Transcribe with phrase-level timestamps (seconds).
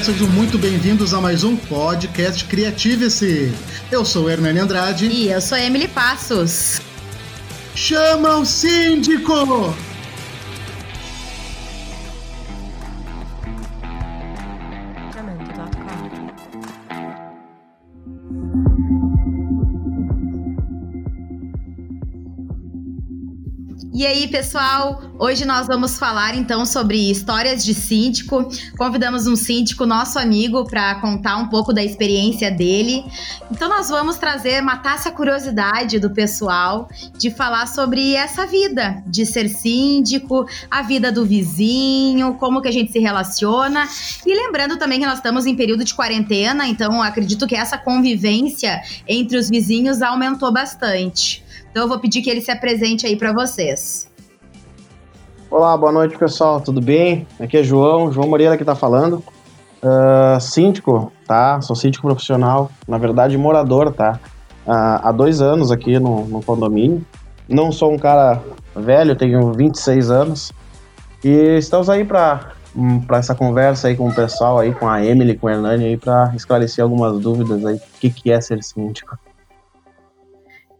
[0.00, 3.52] galera, sejam muito bem-vindos a mais um podcast Criative-se.
[3.90, 5.06] Eu sou Hernani Andrade.
[5.06, 6.80] E eu sou Emily Passos.
[7.74, 9.74] Chama o síndico!
[24.00, 25.02] E aí, pessoal?
[25.18, 28.48] Hoje nós vamos falar então sobre histórias de síndico.
[28.78, 33.04] Convidamos um síndico, nosso amigo, para contar um pouco da experiência dele.
[33.50, 39.26] Então nós vamos trazer, matar essa curiosidade do pessoal de falar sobre essa vida de
[39.26, 43.86] ser síndico, a vida do vizinho, como que a gente se relaciona.
[44.24, 48.80] E lembrando também que nós estamos em período de quarentena, então acredito que essa convivência
[49.06, 51.49] entre os vizinhos aumentou bastante.
[51.70, 54.10] Então eu vou pedir que ele se apresente aí para vocês.
[55.48, 57.26] Olá, boa noite pessoal, tudo bem?
[57.38, 59.22] Aqui é João, João Moreira que tá falando.
[59.82, 61.60] Uh, síndico, tá?
[61.60, 64.18] Sou síndico profissional, na verdade morador, tá?
[64.66, 67.06] Uh, há dois anos aqui no, no condomínio.
[67.48, 68.42] Não sou um cara
[68.74, 70.52] velho, tenho 26 anos.
[71.22, 75.04] E estamos aí para hum, para essa conversa aí com o pessoal aí, com a
[75.04, 78.60] Emily, com a Hernani aí, para esclarecer algumas dúvidas aí, o que, que é ser
[78.62, 79.16] síndico.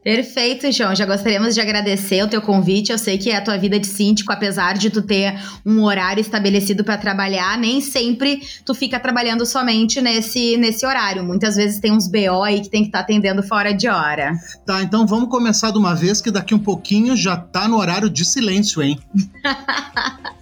[0.03, 0.95] Perfeito, João.
[0.97, 2.91] Já gostaríamos de agradecer o teu convite.
[2.91, 6.23] Eu sei que é a tua vida de síndico, apesar de tu ter um horário
[6.23, 11.23] estabelecido para trabalhar, nem sempre tu fica trabalhando somente nesse, nesse horário.
[11.23, 14.33] Muitas vezes tem uns BO aí que tem que estar tá atendendo fora de hora.
[14.65, 18.09] Tá, então vamos começar de uma vez que daqui um pouquinho já tá no horário
[18.09, 18.99] de silêncio, hein?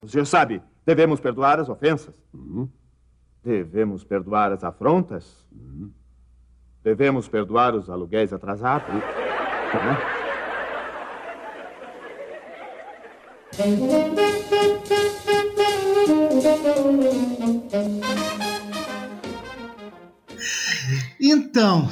[0.00, 2.14] Você sabe, devemos perdoar as ofensas.
[2.32, 2.66] Uhum.
[3.48, 5.24] Devemos perdoar as afrontas?
[5.50, 5.90] Uhum.
[6.84, 8.92] Devemos perdoar os aluguéis atrasados?
[8.92, 9.00] Uhum.
[21.18, 21.88] Então,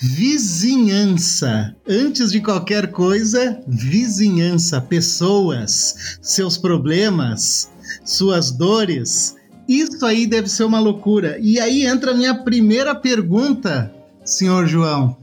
[0.00, 1.74] vizinhança.
[1.88, 7.68] Antes de qualquer coisa, vizinhança, pessoas, seus problemas,
[8.04, 9.41] suas dores
[9.80, 11.38] isso aí deve ser uma loucura.
[11.40, 13.92] E aí entra a minha primeira pergunta,
[14.24, 15.16] senhor João.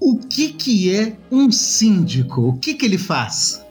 [0.00, 2.48] O que, que é um síndico?
[2.48, 3.64] O que, que ele faz?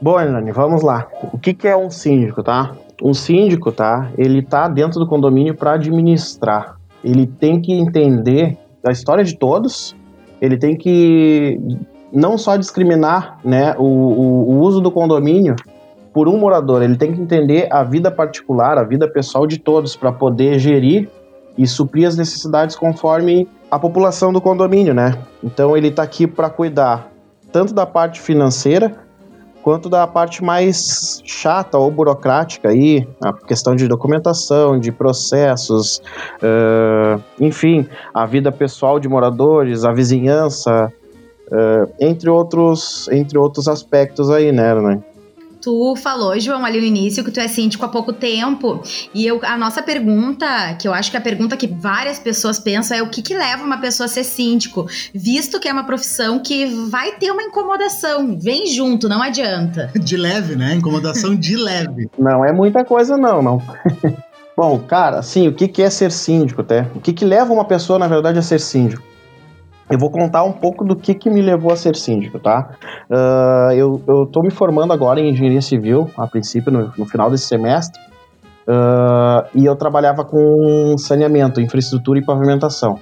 [0.00, 1.06] Bom, Elane, vamos lá.
[1.32, 2.74] O que, que é um síndico, tá?
[3.02, 4.10] Um síndico, tá?
[4.16, 6.76] Ele tá dentro do condomínio para administrar.
[7.04, 9.94] Ele tem que entender a história de todos.
[10.40, 11.60] Ele tem que
[12.12, 15.54] não só discriminar, né, o, o, o uso do condomínio
[16.12, 16.82] por um morador.
[16.82, 21.08] Ele tem que entender a vida particular, a vida pessoal de todos para poder gerir
[21.56, 25.16] e suprir as necessidades conforme a população do condomínio, né?
[25.42, 27.10] Então ele está aqui para cuidar
[27.52, 28.94] tanto da parte financeira
[29.62, 36.00] quanto da parte mais chata ou burocrática aí, a questão de documentação, de processos,
[36.42, 40.90] uh, enfim, a vida pessoal de moradores, a vizinhança,
[41.48, 45.02] uh, entre outros, entre outros aspectos aí, né, né?
[45.60, 48.82] Tu falou, João, ali no início, que tu é síndico há pouco tempo.
[49.14, 52.58] E eu, a nossa pergunta, que eu acho que é a pergunta que várias pessoas
[52.58, 54.86] pensam, é o que, que leva uma pessoa a ser síndico?
[55.14, 58.38] Visto que é uma profissão que vai ter uma incomodação.
[58.38, 59.90] Vem junto, não adianta.
[60.00, 60.74] De leve, né?
[60.74, 62.10] Incomodação de leve.
[62.18, 63.62] Não é muita coisa, não, não.
[64.56, 66.86] Bom, cara, assim, o que, que é ser síndico, até?
[66.94, 69.02] O que, que leva uma pessoa, na verdade, a ser síndico?
[69.90, 72.70] Eu vou contar um pouco do que, que me levou a ser síndico, tá?
[73.10, 77.28] Uh, eu, eu tô me formando agora em engenharia civil, a princípio, no, no final
[77.28, 78.00] desse semestre,
[78.68, 83.00] uh, e eu trabalhava com saneamento, infraestrutura e pavimentação.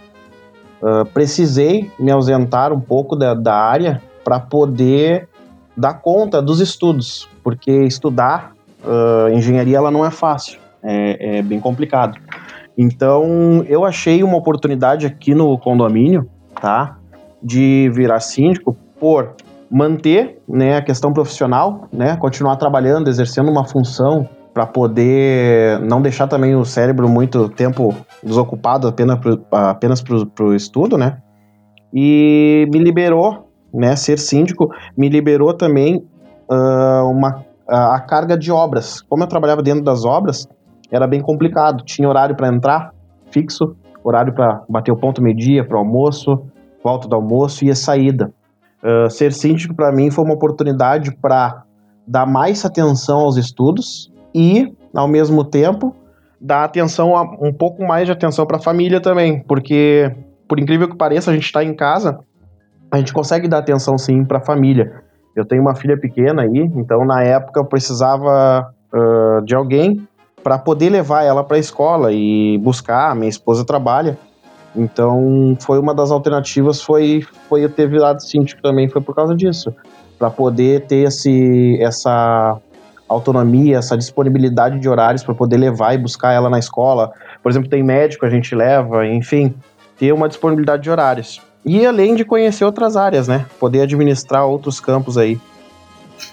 [0.80, 5.28] Uh, precisei me ausentar um pouco da, da área para poder
[5.76, 8.52] dar conta dos estudos, porque estudar
[9.32, 12.18] engenharia ela não é fácil, é, é bem complicado.
[12.76, 16.28] Então, eu achei uma oportunidade aqui no condomínio
[16.60, 16.98] tá?
[17.42, 19.34] De virar síndico por
[19.70, 26.26] manter né, a questão profissional, né, continuar trabalhando, exercendo uma função para poder não deixar
[26.26, 31.18] também o cérebro muito tempo desocupado apenas pro, apenas para o estudo, né?
[31.94, 36.04] E me liberou, né, ser síndico, me liberou também
[36.50, 39.00] uh, uma, a, a carga de obras.
[39.02, 40.48] Como eu trabalhava dentro das obras,
[40.90, 41.84] era bem complicado.
[41.84, 42.92] Tinha horário para entrar
[43.30, 43.76] fixo,
[44.08, 46.42] horário para bater o ponto meio-dia, para o almoço,
[46.82, 48.32] volta do almoço e a saída.
[48.82, 51.64] Uh, ser síndico para mim foi uma oportunidade para
[52.06, 55.94] dar mais atenção aos estudos e, ao mesmo tempo,
[56.40, 60.14] dar atenção a, um pouco mais de atenção para a família também, porque
[60.48, 62.18] por incrível que pareça, a gente está em casa,
[62.90, 65.02] a gente consegue dar atenção sim para a família.
[65.36, 70.07] Eu tenho uma filha pequena aí, então na época eu precisava uh, de alguém
[70.48, 73.14] para poder levar ela para a escola e buscar.
[73.14, 74.18] Minha esposa trabalha,
[74.74, 79.36] então foi uma das alternativas foi foi eu ter virado síndico também foi por causa
[79.36, 79.74] disso,
[80.18, 82.56] para poder ter esse essa
[83.06, 87.12] autonomia, essa disponibilidade de horários para poder levar e buscar ela na escola.
[87.42, 89.54] Por exemplo, tem médico a gente leva, enfim,
[89.98, 91.42] ter uma disponibilidade de horários.
[91.62, 93.44] E além de conhecer outras áreas, né?
[93.60, 95.38] Poder administrar outros campos aí.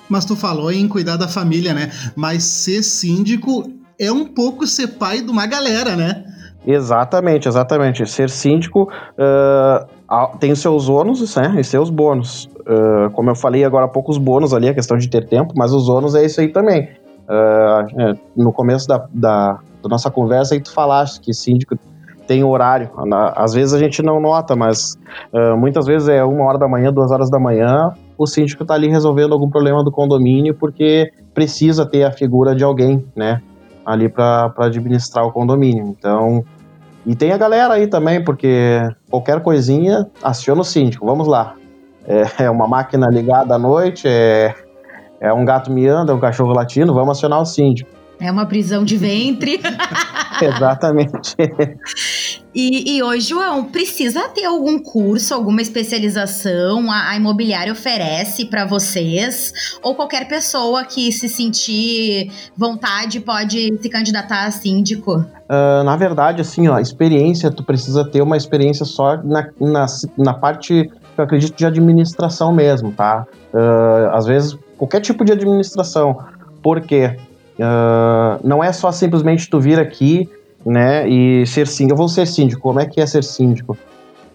[0.08, 1.92] Mas tu falou em cuidar da família, né?
[2.16, 3.70] Mas ser síndico
[4.00, 6.26] é um pouco ser pai de uma galera, né?
[6.66, 8.06] Exatamente, exatamente.
[8.08, 12.50] Ser síndico uh, tem seus ônus né, e seus bônus.
[12.62, 15.54] Uh, como eu falei agora há pouco, os bônus ali, a questão de ter tempo,
[15.56, 16.90] mas os ônus é isso aí também.
[17.28, 21.78] Uh, no começo da, da, da, nossa conversa aí tu falaste que síndico
[22.28, 22.90] tem horário.
[23.36, 24.98] Às vezes a gente não nota, mas
[25.60, 28.88] muitas vezes é uma hora da manhã, duas horas da manhã, o síndico está ali
[28.88, 33.44] resolvendo algum problema do condomínio porque precisa ter a figura de alguém, né?
[33.86, 35.86] Ali para administrar o condomínio.
[35.86, 36.44] Então.
[37.06, 41.06] E tem a galera aí também, porque qualquer coisinha aciona o síndico.
[41.06, 41.56] Vamos lá.
[42.08, 44.54] É, é uma máquina ligada à noite, é,
[45.20, 47.90] é um gato miando, é um cachorro latino, vamos acionar o síndico.
[48.20, 49.60] É uma prisão de ventre.
[50.42, 51.36] Exatamente.
[52.56, 56.90] E, e, hoje, João, precisa ter algum curso, alguma especialização?
[56.90, 59.52] A, a imobiliária oferece para vocês?
[59.84, 65.18] Ou qualquer pessoa que se sentir vontade pode se candidatar a síndico?
[65.18, 69.86] Uh, na verdade, assim, ó, experiência, tu precisa ter uma experiência só na, na,
[70.18, 73.28] na parte, eu acredito, de administração mesmo, tá?
[73.54, 76.24] Uh, às vezes, qualquer tipo de administração.
[76.64, 77.18] Por quê?
[77.60, 80.30] Uh, não é só simplesmente tu vir aqui,
[80.66, 81.94] né, e ser síndico.
[81.94, 82.62] Eu vou ser síndico.
[82.62, 83.78] Como é que é ser síndico?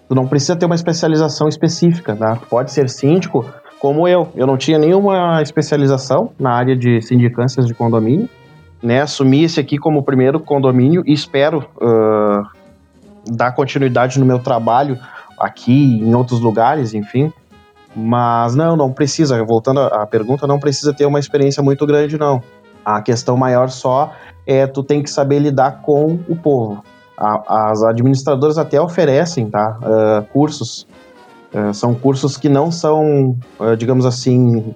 [0.09, 2.37] Tu não precisa ter uma especialização específica, tá?
[2.49, 3.45] Pode ser síndico
[3.81, 4.29] como eu.
[4.35, 8.29] Eu não tinha nenhuma especialização na área de sindicâncias de condomínio,
[8.83, 9.01] né?
[9.01, 12.47] Assumi esse aqui como primeiro condomínio e espero uh,
[13.27, 14.99] dar continuidade no meu trabalho
[15.39, 17.33] aqui, em outros lugares, enfim.
[17.95, 19.43] Mas não, não precisa.
[19.45, 22.43] Voltando à pergunta, não precisa ter uma experiência muito grande, não.
[22.85, 24.13] A questão maior só
[24.47, 26.83] é tu tem que saber lidar com o povo.
[27.17, 29.79] A, as administradoras até oferecem, tá?
[29.83, 30.87] Uh, cursos.
[31.53, 34.75] Uh, são cursos que não são, uh, digamos assim,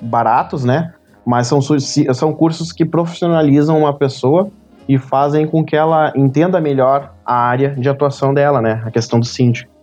[0.00, 0.92] baratos, né?
[1.24, 4.50] Mas são, são cursos que profissionalizam uma pessoa
[4.88, 8.82] e fazem com que ela entenda melhor a área de atuação dela, né?
[8.84, 9.73] A questão do síndico.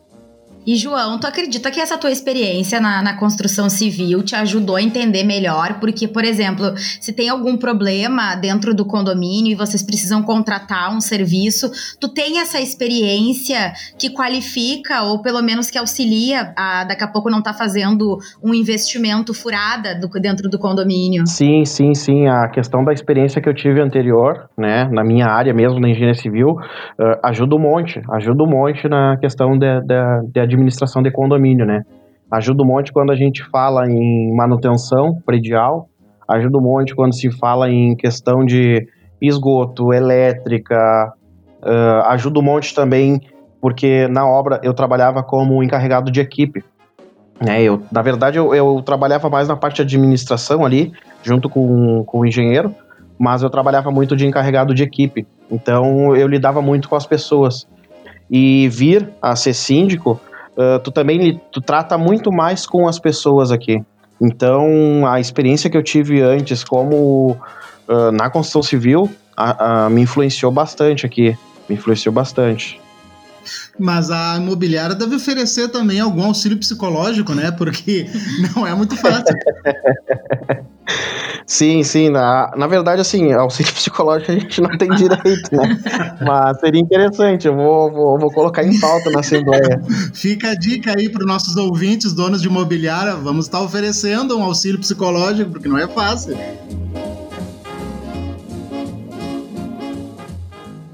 [0.66, 4.82] E João, tu acredita que essa tua experiência na, na, construção civil te ajudou a
[4.82, 5.80] entender melhor?
[5.80, 11.02] Porque, por exemplo, se tem algum problema dentro do condomínio e vocês precisam contratar um
[11.02, 17.08] serviço, tu tem essa experiência que qualifica ou pelo menos que auxilia a daqui a
[17.08, 21.26] pouco não estar tá fazendo um investimento furada do, dentro do condomínio?
[21.26, 22.28] Sim, sim, sim.
[22.28, 26.14] A questão da experiência que eu tive anterior, né, na minha área mesmo, na engenharia
[26.14, 31.84] civil, uh, ajuda um monte, ajuda um monte na questão de administração de condomínio, né?
[32.32, 35.90] Ajuda um monte quando a gente fala em manutenção predial,
[36.28, 38.88] ajuda um monte quando se fala em questão de
[39.22, 41.14] esgoto, elétrica,
[41.62, 43.22] uh, ajuda um monte também
[43.62, 46.64] porque na obra eu trabalhava como encarregado de equipe.
[47.40, 47.62] Né?
[47.62, 50.92] Eu, na verdade, eu, eu trabalhava mais na parte de administração ali,
[51.22, 52.74] junto com, com o engenheiro,
[53.20, 55.28] mas eu trabalhava muito de encarregado de equipe.
[55.50, 57.68] Então eu lidava muito com as pessoas.
[58.30, 60.20] E vir a ser síndico
[60.58, 63.84] uh, tu também tu trata muito mais com as pessoas aqui.
[64.22, 67.38] Então, a experiência que eu tive antes como
[67.88, 71.36] uh, na construção civil a, a, me influenciou bastante aqui.
[71.68, 72.80] Me influenciou bastante.
[73.80, 77.52] Mas a imobiliária deve oferecer também algum auxílio psicológico, né?
[77.52, 78.08] Porque
[78.56, 79.36] não é muito fácil.
[81.46, 82.10] Sim, sim.
[82.10, 85.78] Na, na verdade, assim, auxílio psicológico a gente não tem direito, né?
[86.26, 87.46] Mas seria interessante.
[87.48, 89.82] Eu vou, vou, vou colocar em pauta na Assembleia.
[90.14, 93.16] Fica a dica aí para os nossos ouvintes, donos de imobiliária.
[93.16, 96.38] Vamos estar oferecendo um auxílio psicológico, porque não é fácil.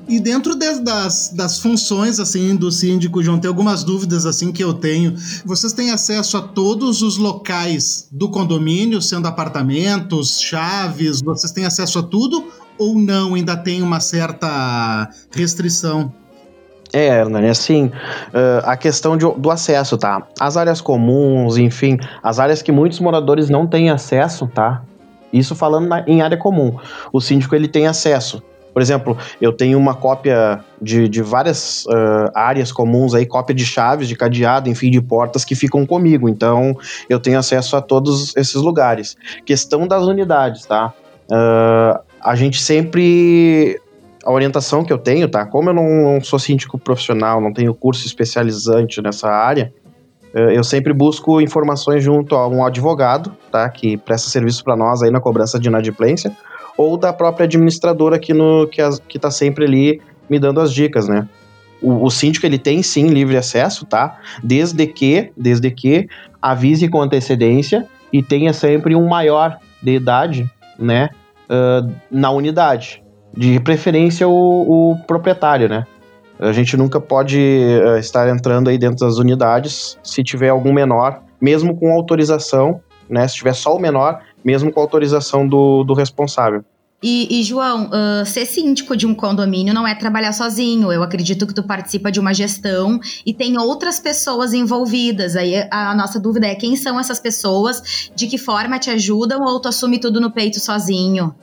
[0.08, 4.64] E dentro de, das, das funções assim do síndico, João, tem algumas dúvidas assim que
[4.64, 5.16] eu tenho.
[5.46, 12.00] Vocês têm acesso a todos os locais do condomínio, sendo apartamentos, chaves, vocês têm acesso
[12.00, 12.46] a tudo
[12.78, 13.36] ou não?
[13.36, 16.14] Ainda tem uma certa restrição?
[16.94, 20.26] É, Hernani, assim, uh, a questão de, do acesso, tá?
[20.40, 24.84] As áreas comuns, enfim, as áreas que muitos moradores não têm acesso, tá?
[25.34, 26.78] Isso falando na, em área comum.
[27.12, 28.42] O síndico, ele tem acesso.
[28.78, 33.66] Por exemplo, eu tenho uma cópia de, de várias uh, áreas comuns aí, cópia de
[33.66, 36.30] chaves, de cadeado, enfim, de portas que ficam comigo.
[36.30, 36.78] Então,
[37.10, 39.18] eu tenho acesso a todos esses lugares.
[39.44, 40.94] Questão das unidades, tá?
[41.24, 43.82] Uh, a gente sempre
[44.24, 45.44] a orientação que eu tenho, tá?
[45.48, 49.74] Como eu não, sou síndico profissional, não tenho curso especializante nessa área,
[50.34, 53.68] eu sempre busco informações junto a um advogado, tá?
[53.70, 56.32] Que presta serviço para nós aí na cobrança de inadimplência,
[56.78, 60.72] ou da própria administradora que, no, que, as, que tá sempre ali me dando as
[60.72, 61.28] dicas, né?
[61.82, 64.20] O, o síndico ele tem sim livre acesso, tá?
[64.44, 66.08] Desde que, desde que
[66.42, 71.10] avise com antecedência e tenha sempre um maior de idade, né?
[71.50, 73.02] Uh, na unidade
[73.36, 75.86] de preferência o, o proprietário, né?
[76.40, 81.22] A gente nunca pode uh, estar entrando aí dentro das unidades se tiver algum menor,
[81.42, 83.28] mesmo com autorização, né?
[83.28, 86.64] Se tiver só o menor, mesmo com autorização do, do responsável.
[87.02, 90.92] E, e, João, uh, ser síndico de um condomínio não é trabalhar sozinho.
[90.92, 95.36] Eu acredito que tu participa de uma gestão e tem outras pessoas envolvidas.
[95.36, 99.44] Aí a, a nossa dúvida é quem são essas pessoas, de que forma te ajudam
[99.44, 101.36] ou tu assume tudo no peito sozinho?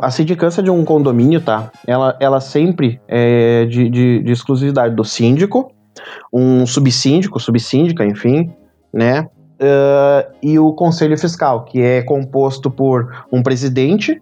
[0.00, 1.70] a sindicância de um condomínio, tá?
[1.86, 5.70] Ela, ela sempre é de, de, de exclusividade do síndico,
[6.32, 8.50] um subsíndico, subsíndica, enfim,
[8.92, 9.28] né?
[9.54, 14.20] Uh, e o conselho fiscal, que é composto por um presidente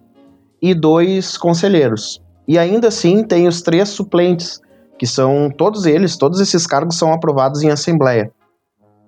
[0.61, 2.21] e dois conselheiros.
[2.47, 4.61] E ainda assim tem os três suplentes,
[4.97, 8.31] que são todos eles, todos esses cargos são aprovados em assembleia.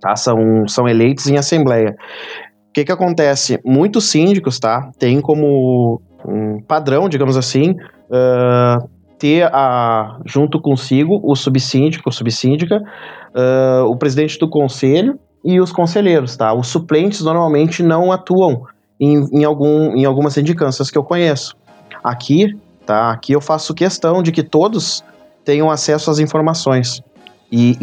[0.02, 0.16] Tá?
[0.16, 1.96] São, são eleitos em assembleia.
[2.70, 3.60] O que, que acontece?
[3.64, 4.90] Muitos síndicos, tá?
[5.00, 12.82] Tem como um padrão, digamos assim, uh, ter a, junto consigo o subsíndico, subsíndica,
[13.34, 16.52] uh, o presidente do conselho e os conselheiros, tá?
[16.54, 18.64] Os suplentes normalmente não atuam
[19.00, 21.56] em, em, algum, em algumas sindicâncias que eu conheço.
[22.04, 23.12] Aqui, tá?
[23.12, 25.04] Aqui eu faço questão de que todos
[25.46, 27.02] tenham acesso às informações.
[27.52, 27.78] E,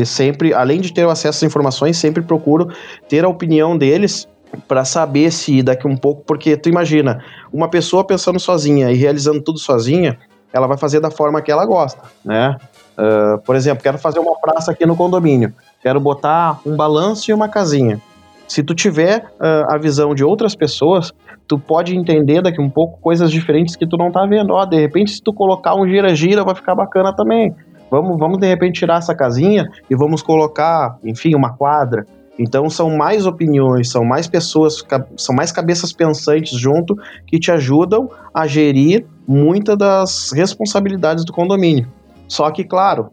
[0.00, 2.68] e sempre, além de ter o acesso às informações, sempre procuro
[3.08, 4.28] ter a opinião deles
[4.68, 9.40] para saber se daqui um pouco, porque tu imagina, uma pessoa pensando sozinha e realizando
[9.40, 10.18] tudo sozinha,
[10.52, 12.56] ela vai fazer da forma que ela gosta, né?
[12.98, 17.34] Uh, por exemplo, quero fazer uma praça aqui no condomínio, quero botar um balanço e
[17.34, 18.00] uma casinha.
[18.46, 21.12] Se tu tiver uh, a visão de outras pessoas,
[21.46, 24.52] tu pode entender daqui um pouco coisas diferentes que tu não tá vendo.
[24.52, 27.54] Ó, de repente, se tu colocar um gira-gira, vai ficar bacana também.
[27.90, 32.04] Vamos, vamos de repente tirar essa casinha e vamos colocar, enfim, uma quadra.
[32.38, 34.82] Então são mais opiniões, são mais pessoas,
[35.16, 36.96] são mais cabeças pensantes junto
[37.26, 41.86] que te ajudam a gerir muitas das responsabilidades do condomínio.
[42.26, 43.10] Só que, claro,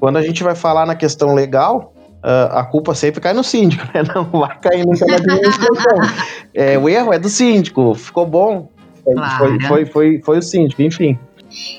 [0.00, 1.93] quando a gente vai falar na questão legal,
[2.24, 4.02] uh, a culpa sempre cai no síndico, né?
[4.14, 5.98] Não vai cair nunca na administração.
[6.54, 8.68] é, o erro é do síndico, ficou bom.
[9.04, 9.36] Claro.
[9.36, 11.18] Foi, foi, foi, foi o síndico, enfim.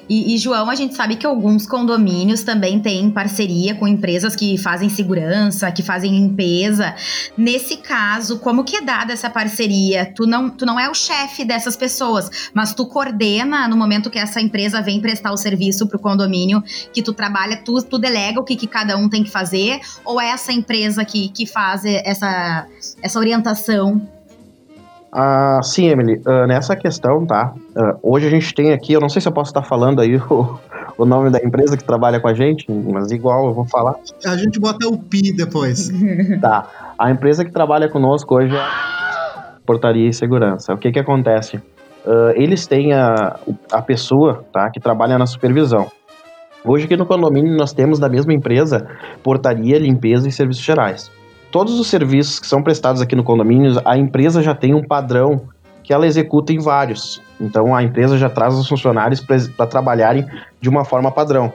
[0.08, 4.58] E, e, João, a gente sabe que alguns condomínios também têm parceria com empresas que
[4.58, 6.96] fazem segurança, que fazem limpeza.
[7.38, 10.05] Nesse caso, como que é dada essa parceria?
[10.05, 14.20] Tu não, tu não é o chefe dessas pessoas, mas tu coordena no momento que
[14.20, 16.63] essa empresa vem prestar o serviço para o condomínio,
[16.94, 19.79] que tu trabalha, tu, tu delega o que, que cada um tem que fazer?
[20.03, 22.67] Ou é essa empresa que, que faz essa,
[23.01, 24.14] essa orientação
[25.17, 27.53] ah, sim, Emily, uh, nessa questão, tá?
[27.74, 30.17] Uh, hoje a gente tem aqui, eu não sei se eu posso estar falando aí
[30.29, 30.60] o,
[30.98, 33.95] o nome da empresa que trabalha com a gente, mas igual eu vou falar.
[34.25, 35.89] A gente bota o PI depois.
[36.41, 36.67] tá.
[37.00, 38.62] A empresa que trabalha conosco hoje é
[39.65, 40.74] Portaria e Segurança.
[40.74, 41.55] O que que acontece?
[42.05, 43.39] Uh, eles têm a,
[43.72, 45.89] a pessoa tá, que trabalha na supervisão.
[46.65, 48.86] Hoje aqui no condomínio nós temos da mesma empresa
[49.24, 51.10] portaria, limpeza e serviços gerais
[51.55, 55.47] todos os serviços que são prestados aqui no condomínio, a empresa já tem um padrão
[55.81, 57.21] que ela executa em vários.
[57.39, 60.25] Então a empresa já traz os funcionários para trabalharem
[60.59, 61.53] de uma forma padrão.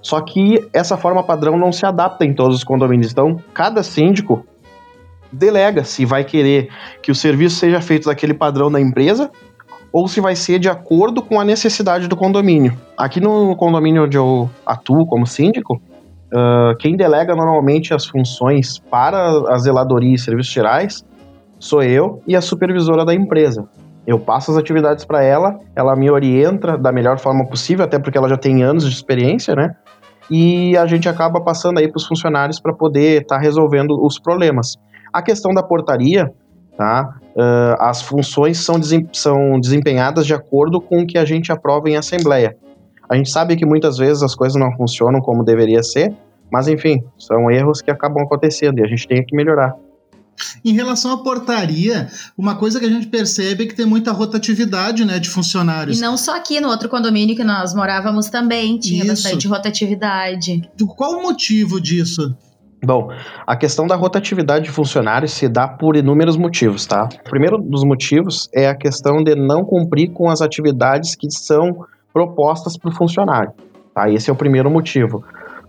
[0.00, 3.10] Só que essa forma padrão não se adapta em todos os condomínios.
[3.10, 4.46] Então, cada síndico
[5.32, 6.68] delega se vai querer
[7.02, 9.32] que o serviço seja feito daquele padrão da empresa
[9.92, 12.78] ou se vai ser de acordo com a necessidade do condomínio.
[12.96, 15.82] Aqui no condomínio onde eu atuo como síndico,
[16.32, 21.04] Uh, quem delega normalmente as funções para a zeladoria e serviços gerais
[21.58, 23.66] sou eu e a supervisora da empresa.
[24.06, 28.16] Eu passo as atividades para ela, ela me orienta da melhor forma possível, até porque
[28.16, 29.74] ela já tem anos de experiência, né?
[30.30, 34.18] E a gente acaba passando aí para os funcionários para poder estar tá resolvendo os
[34.18, 34.76] problemas.
[35.12, 36.32] A questão da portaria,
[36.76, 37.18] tá?
[37.34, 41.88] Uh, as funções são, desem são desempenhadas de acordo com o que a gente aprova
[41.88, 42.56] em assembleia.
[43.10, 46.14] A gente sabe que muitas vezes as coisas não funcionam como deveria ser,
[46.52, 49.74] mas enfim, são erros que acabam acontecendo e a gente tem que melhorar.
[50.64, 55.04] Em relação à portaria, uma coisa que a gente percebe é que tem muita rotatividade
[55.04, 55.98] né, de funcionários.
[55.98, 59.08] E não só aqui, no outro condomínio que nós morávamos também, tinha Isso.
[59.08, 60.70] bastante rotatividade.
[60.96, 62.36] Qual o motivo disso?
[62.84, 63.10] Bom,
[63.44, 67.08] a questão da rotatividade de funcionários se dá por inúmeros motivos, tá?
[67.26, 71.84] O primeiro dos motivos é a questão de não cumprir com as atividades que são
[72.12, 73.52] propostas para o funcionário,
[73.94, 74.10] tá?
[74.10, 75.24] Esse é o primeiro motivo.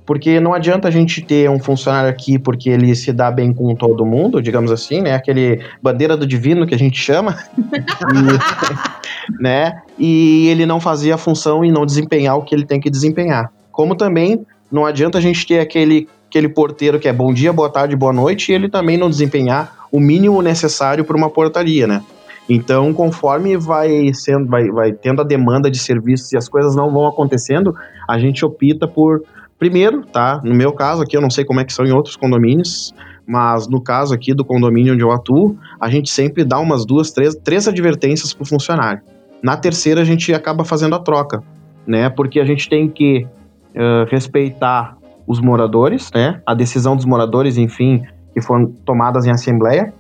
[0.06, 3.76] Porque não adianta a gente ter um funcionário aqui porque ele se dá bem com
[3.76, 5.14] todo mundo, digamos assim, né?
[5.14, 9.82] Aquele bandeira do divino que a gente chama, e, né?
[10.00, 13.52] E ele não fazer a função e não desempenhar o que ele tem que desempenhar.
[13.72, 17.70] Como também não adianta a gente ter aquele aquele porteiro que é bom dia, boa
[17.70, 22.04] tarde, boa noite, e ele também não desempenhar o mínimo necessário para uma portaria, né?
[22.50, 26.92] Então, conforme vai sendo, vai, vai tendo a demanda de serviços e as coisas não
[26.92, 27.76] vão acontecendo,
[28.10, 29.22] a gente opta por
[29.60, 30.42] primeiro, tá?
[30.44, 32.92] No meu caso aqui, eu não sei como é que são em outros condomínios,
[33.28, 37.12] mas no caso aqui do condomínio onde eu atuo, a gente sempre dá umas duas,
[37.12, 39.02] três, três advertências para o funcionário.
[39.44, 41.44] Na terceira, a gente acaba fazendo a troca,
[41.86, 42.10] né?
[42.10, 43.28] Porque a gente tem que
[43.76, 46.42] uh, respeitar os moradores, né?
[46.48, 48.02] A decisão dos moradores, enfim,
[48.34, 49.94] que foram tomadas em assembleia.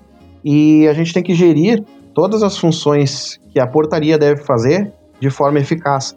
[0.43, 5.29] E a gente tem que gerir todas as funções que a portaria deve fazer de
[5.29, 6.15] forma eficaz.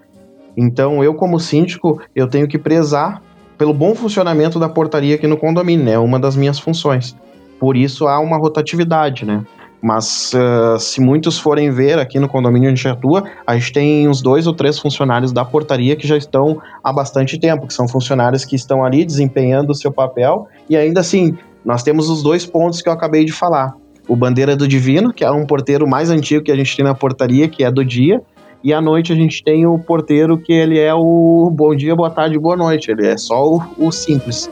[0.56, 3.22] Então, eu como síndico, eu tenho que prezar
[3.56, 5.92] pelo bom funcionamento da portaria aqui no condomínio, né?
[5.92, 7.16] É uma das minhas funções.
[7.58, 9.44] Por isso há uma rotatividade, né?
[9.80, 13.72] Mas uh, se muitos forem ver aqui no condomínio onde a gente atua, a gente
[13.72, 17.75] tem uns dois ou três funcionários da portaria que já estão há bastante tempo, que
[17.75, 22.22] são funcionários que estão ali desempenhando o seu papel, e ainda assim, nós temos os
[22.22, 23.75] dois pontos que eu acabei de falar.
[24.09, 26.94] O Bandeira do Divino, que é um porteiro mais antigo que a gente tem na
[26.94, 28.21] portaria, que é do dia,
[28.62, 32.11] e à noite a gente tem o porteiro que ele é o bom dia, boa
[32.11, 34.49] tarde, boa noite, ele é só o, o simples.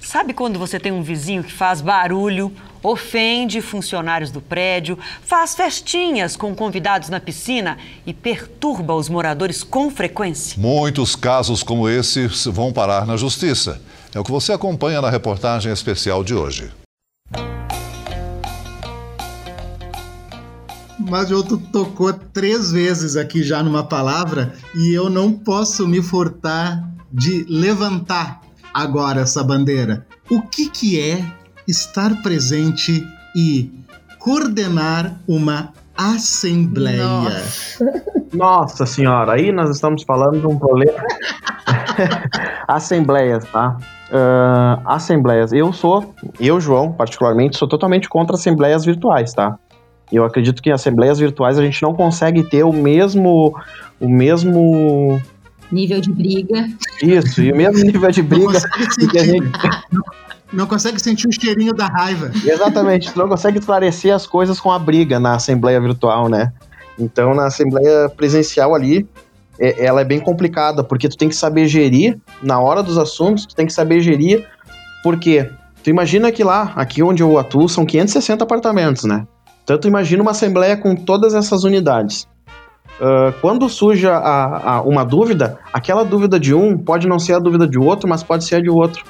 [0.00, 6.36] Sabe quando você tem um vizinho que faz barulho, ofende funcionários do prédio, faz festinhas
[6.36, 10.60] com convidados na piscina e perturba os moradores com frequência?
[10.60, 13.80] Muitos casos como esse vão parar na justiça.
[14.14, 16.70] É o que você acompanha na reportagem especial de hoje.
[21.00, 26.88] Mas outro tocou três vezes aqui já numa palavra e eu não posso me furtar
[27.12, 28.40] de levantar
[28.72, 30.06] agora essa bandeira.
[30.30, 31.24] O que, que é
[31.66, 33.72] estar presente e
[34.20, 37.04] coordenar uma assembleia?
[37.04, 38.02] Nossa.
[38.32, 40.98] Nossa senhora, aí nós estamos falando de um problema.
[42.66, 43.76] assembleias, tá?
[44.10, 45.52] Uh, assembleias.
[45.52, 49.58] Eu sou, eu, João, particularmente, sou totalmente contra assembleias virtuais, tá?
[50.12, 53.56] Eu acredito que em assembleias virtuais a gente não consegue ter o mesmo,
[54.00, 55.20] o mesmo
[55.72, 56.68] nível de briga.
[57.02, 58.60] Isso, e o mesmo nível de briga
[59.10, 59.50] que a gente.
[60.54, 62.30] Não consegue sentir o cheirinho da raiva.
[62.44, 66.52] Exatamente, tu não consegue esclarecer as coisas com a briga na assembleia virtual, né?
[66.98, 69.06] Então, na assembleia presencial ali,
[69.58, 73.46] é, ela é bem complicada, porque tu tem que saber gerir, na hora dos assuntos,
[73.46, 74.46] tu tem que saber gerir,
[75.02, 75.50] porque
[75.82, 79.26] tu imagina que lá, aqui onde eu atuo, são 560 apartamentos, né?
[79.64, 82.28] Então, tu imagina uma assembleia com todas essas unidades.
[83.00, 87.38] Uh, quando surge a, a, uma dúvida, aquela dúvida de um pode não ser a
[87.40, 89.04] dúvida de outro, mas pode ser a de outro.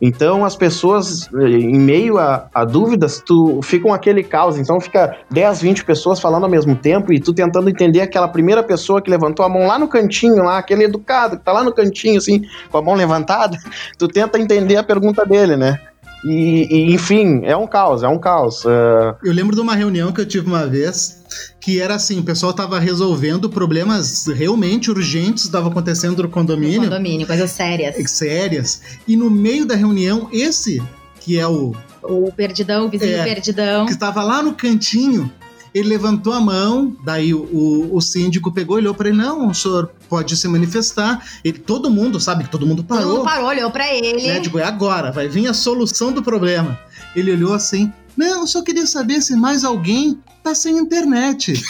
[0.00, 4.56] Então as pessoas, em meio a, a, dúvidas, tu ficam aquele caos.
[4.56, 8.62] Então fica 10, 20 pessoas falando ao mesmo tempo e tu tentando entender aquela primeira
[8.62, 11.72] pessoa que levantou a mão lá no cantinho, lá, aquele educado que tá lá no
[11.72, 13.56] cantinho, assim, com a mão levantada,
[13.98, 15.78] tu tenta entender a pergunta dele, né?
[16.24, 18.64] E, e, enfim, é um caos, é um caos.
[18.64, 19.16] Uh...
[19.24, 21.19] Eu lembro de uma reunião que eu tive uma vez
[21.60, 26.82] que era assim, o pessoal tava resolvendo problemas realmente urgentes que estavam acontecendo no condomínio.
[26.82, 27.96] No condomínio, coisas sérias.
[28.10, 28.82] Sérias.
[29.06, 30.82] E no meio da reunião, esse,
[31.20, 31.74] que é o...
[32.02, 33.86] O perdidão, o vizinho é, perdidão.
[33.86, 35.30] Que estava lá no cantinho,
[35.74, 39.54] ele levantou a mão, daí o, o, o síndico pegou, olhou para ele, não, o
[39.54, 41.24] senhor pode se manifestar.
[41.44, 43.04] Ele, todo mundo sabe que todo mundo parou.
[43.04, 44.26] Todo mundo parou, olhou para ele.
[44.26, 46.78] Né, digo, é agora, vai vir a solução do problema.
[47.14, 51.52] Ele olhou assim, não, eu só queria saber se mais alguém tá sem internet.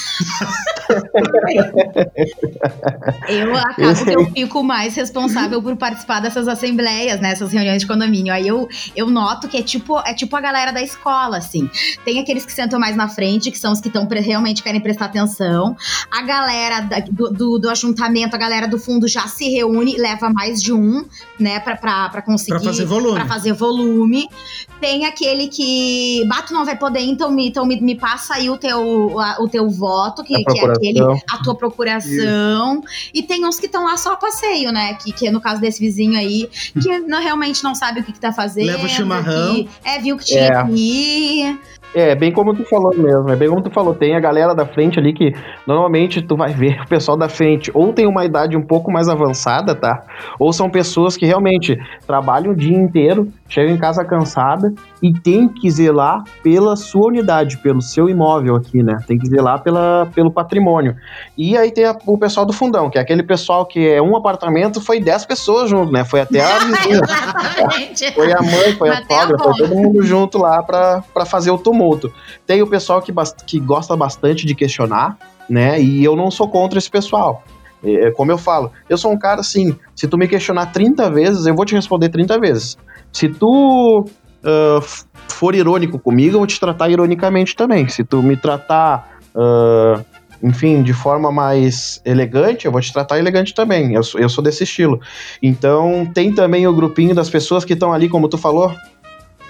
[3.28, 7.88] eu acabo que eu fico mais responsável por participar dessas assembleias, nessas né, reuniões de
[7.88, 8.32] condomínio.
[8.32, 11.68] Aí eu, eu noto que é tipo, é tipo a galera da escola, assim.
[12.04, 15.06] Tem aqueles que sentam mais na frente, que são os que estão realmente querem prestar
[15.06, 15.76] atenção.
[16.10, 20.30] A galera da, do, do, do, ajuntamento, a galera do fundo já se reúne, leva
[20.30, 21.04] mais de um,
[21.38, 22.50] né, pra, pra, pra conseguir.
[22.50, 23.14] Pra fazer volume.
[23.14, 24.28] Pra fazer volume.
[24.80, 26.24] Tem aquele que.
[26.26, 29.48] Bato não vai poder, então me, então me, me passa aí o teu, a, o
[29.48, 32.82] teu voto, que, que, é, aquele, a tua procuração.
[33.12, 34.94] E tem uns que estão lá só a passeio, né?
[34.94, 36.48] Que, que é no caso desse vizinho aí,
[36.80, 38.66] que não, realmente não sabe o que, que tá fazendo.
[38.66, 39.54] Leva o chimarrão.
[39.54, 40.64] Que, é, viu que tinha É.
[40.64, 41.58] que ir.
[41.92, 44.64] É, bem como tu falou mesmo, é bem como tu falou, tem a galera da
[44.64, 45.34] frente ali que
[45.66, 49.08] normalmente tu vai ver o pessoal da frente ou tem uma idade um pouco mais
[49.08, 50.04] avançada, tá?
[50.38, 51.76] Ou são pessoas que realmente
[52.06, 54.72] trabalham o dia inteiro, chegam em casa cansada
[55.02, 58.98] e tem que zelar pela sua unidade, pelo seu imóvel aqui, né?
[59.08, 60.94] Tem que zelar pela, pelo patrimônio.
[61.36, 64.14] E aí tem a- o pessoal do fundão, que é aquele pessoal que é um
[64.16, 66.04] apartamento, foi 10 pessoas junto, né?
[66.04, 67.00] Foi até a vizinha.
[68.14, 71.24] Foi a mãe, foi a Até a sogra, foi todo mundo junto lá pra, pra
[71.24, 71.79] fazer o tumulto.
[72.46, 73.12] Tem o pessoal que,
[73.46, 75.16] que gosta bastante de questionar,
[75.48, 75.80] né?
[75.80, 77.42] E eu não sou contra esse pessoal.
[77.82, 81.10] É, é como eu falo, eu sou um cara assim, se tu me questionar 30
[81.10, 82.76] vezes, eu vou te responder 30 vezes.
[83.12, 84.04] Se tu
[84.82, 87.88] f- for irônico comigo, eu vou te tratar ironicamente também.
[87.88, 90.00] Se tu me tratar, ah,
[90.42, 93.92] enfim, de forma mais elegante, eu vou te tratar elegante também.
[93.94, 95.00] Eu, eu sou desse estilo.
[95.42, 98.74] Então, tem também o grupinho das pessoas que estão ali, como tu falou.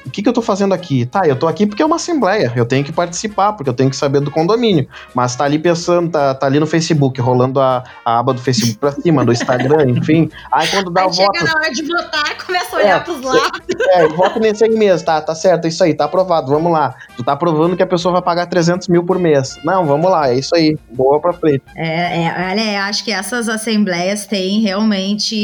[0.06, 1.04] O que, que eu tô fazendo aqui?
[1.06, 2.52] Tá, eu tô aqui porque é uma assembleia.
[2.56, 4.88] Eu tenho que participar, porque eu tenho que saber do condomínio.
[5.14, 8.78] Mas tá ali pensando, tá, tá ali no Facebook, rolando a, a aba do Facebook
[8.78, 10.30] pra cima, do Instagram, enfim.
[10.50, 11.36] Aí quando dá Aí o voto.
[11.38, 13.60] chega na hora de votar, começa a olhar É, pros lados.
[13.90, 16.94] É, voto nesse aí mesmo, tá, tá certo, é isso aí, tá aprovado, vamos lá.
[17.16, 19.58] Tu tá aprovando que a pessoa vai pagar 300 mil por mês.
[19.64, 21.62] Não, vamos lá, é isso aí, boa pra frente.
[21.76, 25.34] É, é, olha, eu acho que essas assembleias têm realmente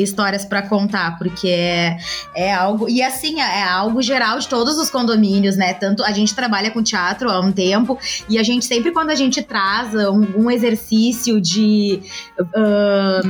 [0.00, 1.96] histórias pra contar, porque é,
[2.34, 2.88] é algo.
[2.88, 5.72] E assim, é algo geral de todos os condomínios, né?
[5.74, 7.98] Tanto a gente trabalha com teatro há um tempo,
[8.28, 12.00] e a gente sempre, quando a gente traz algum exercício de.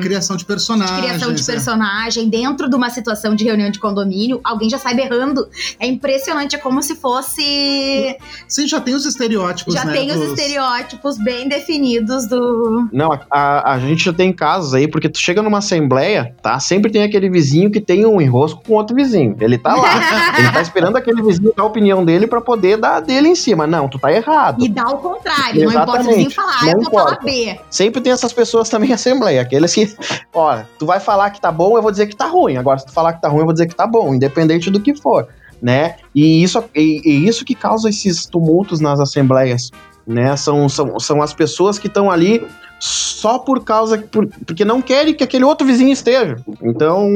[0.01, 0.99] Criação de de personagens.
[1.01, 1.44] criação de é.
[1.44, 5.49] personagem dentro de uma situação de reunião de condomínio, alguém já sai berrando.
[5.79, 8.16] É impressionante, é como se fosse.
[8.47, 9.92] Sim, já tem os estereótipos, já né?
[9.92, 12.88] tem os dos- estereótipos bem definidos do.
[12.92, 16.59] Não, a, a, a gente já tem casos aí, porque tu chega numa assembleia, tá?
[16.61, 19.37] Sempre tem aquele vizinho que tem um enrosco com outro vizinho.
[19.40, 19.94] Ele tá lá,
[20.38, 23.34] ele tá esperando aquele vizinho dar a opinião dele pra poder dar a dele em
[23.34, 23.66] cima.
[23.66, 24.64] Não, tu tá errado.
[24.64, 27.18] E dá o contrário, não importa o Exatamente, vizinho falar, não eu vou falar.
[27.20, 27.61] B.
[27.70, 29.94] Sempre tem essas pessoas também em assembleia, aqueles que,
[30.32, 32.56] ó, tu vai falar que tá bom, eu vou dizer que tá ruim.
[32.56, 34.80] Agora, se tu falar que tá ruim, eu vou dizer que tá bom, independente do
[34.80, 35.28] que for,
[35.61, 35.96] né?
[36.14, 39.70] E isso, e, e isso que causa esses tumultos nas assembleias,
[40.06, 40.37] né?
[40.37, 42.46] São, são, são as pessoas que estão ali
[42.80, 46.36] só por causa, por- porque não querem que aquele outro vizinho esteja.
[46.62, 47.10] Então,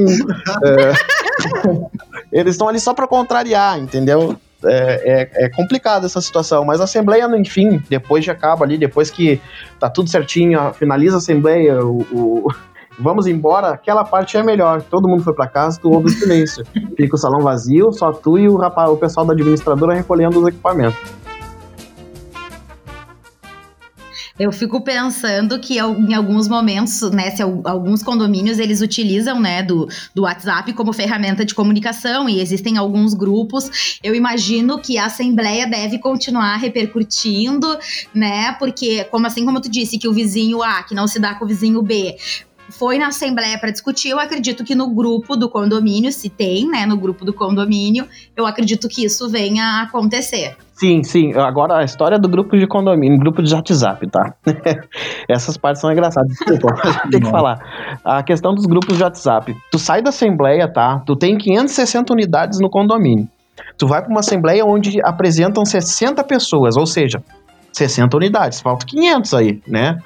[0.65, 0.93] é,
[2.33, 4.37] eles estão ali só pra contrariar, entendeu?
[4.65, 9.11] É, é, é complicado essa situação, mas a Assembleia, enfim, depois de acaba ali, depois
[9.11, 9.41] que
[9.79, 12.49] tá tudo certinho, finaliza a Assembleia, o, o-
[12.99, 14.83] vamos embora, aquela parte é melhor.
[14.83, 16.65] Todo mundo foi pra casa, tu ouve o silêncio.
[16.97, 20.47] Fica o salão vazio, só tu e o, rapaz, o pessoal da administradora recolhendo os
[20.47, 20.99] equipamentos.
[24.39, 29.63] Eu fico pensando que em alguns momentos, né, se al- alguns condomínios eles utilizam, né,
[29.63, 33.99] do, do WhatsApp como ferramenta de comunicação e existem alguns grupos.
[34.03, 37.67] Eu imagino que a assembleia deve continuar repercutindo,
[38.15, 41.35] né, porque como assim como tu disse que o vizinho A que não se dá
[41.35, 42.17] com o vizinho B
[42.73, 46.87] foi na assembleia para discutir, eu acredito que no grupo do condomínio, se tem, né,
[46.87, 50.57] no grupo do condomínio, eu acredito que isso venha a acontecer.
[50.75, 51.33] Sim, sim.
[51.35, 54.35] Agora a história do grupo de condomínio, grupo de WhatsApp, tá?
[55.29, 56.29] Essas partes são engraçadas.
[56.31, 56.75] Desculpa,
[57.11, 57.59] tem que falar.
[58.05, 59.55] A questão dos grupos de WhatsApp.
[59.71, 61.01] Tu sai da assembleia, tá?
[61.07, 63.29] Tu tem 560 unidades no condomínio.
[63.79, 67.23] Tu vai para uma assembleia onde apresentam 60 pessoas, ou seja,
[67.73, 68.61] 60 unidades.
[68.61, 69.99] Faltam 500 aí, né?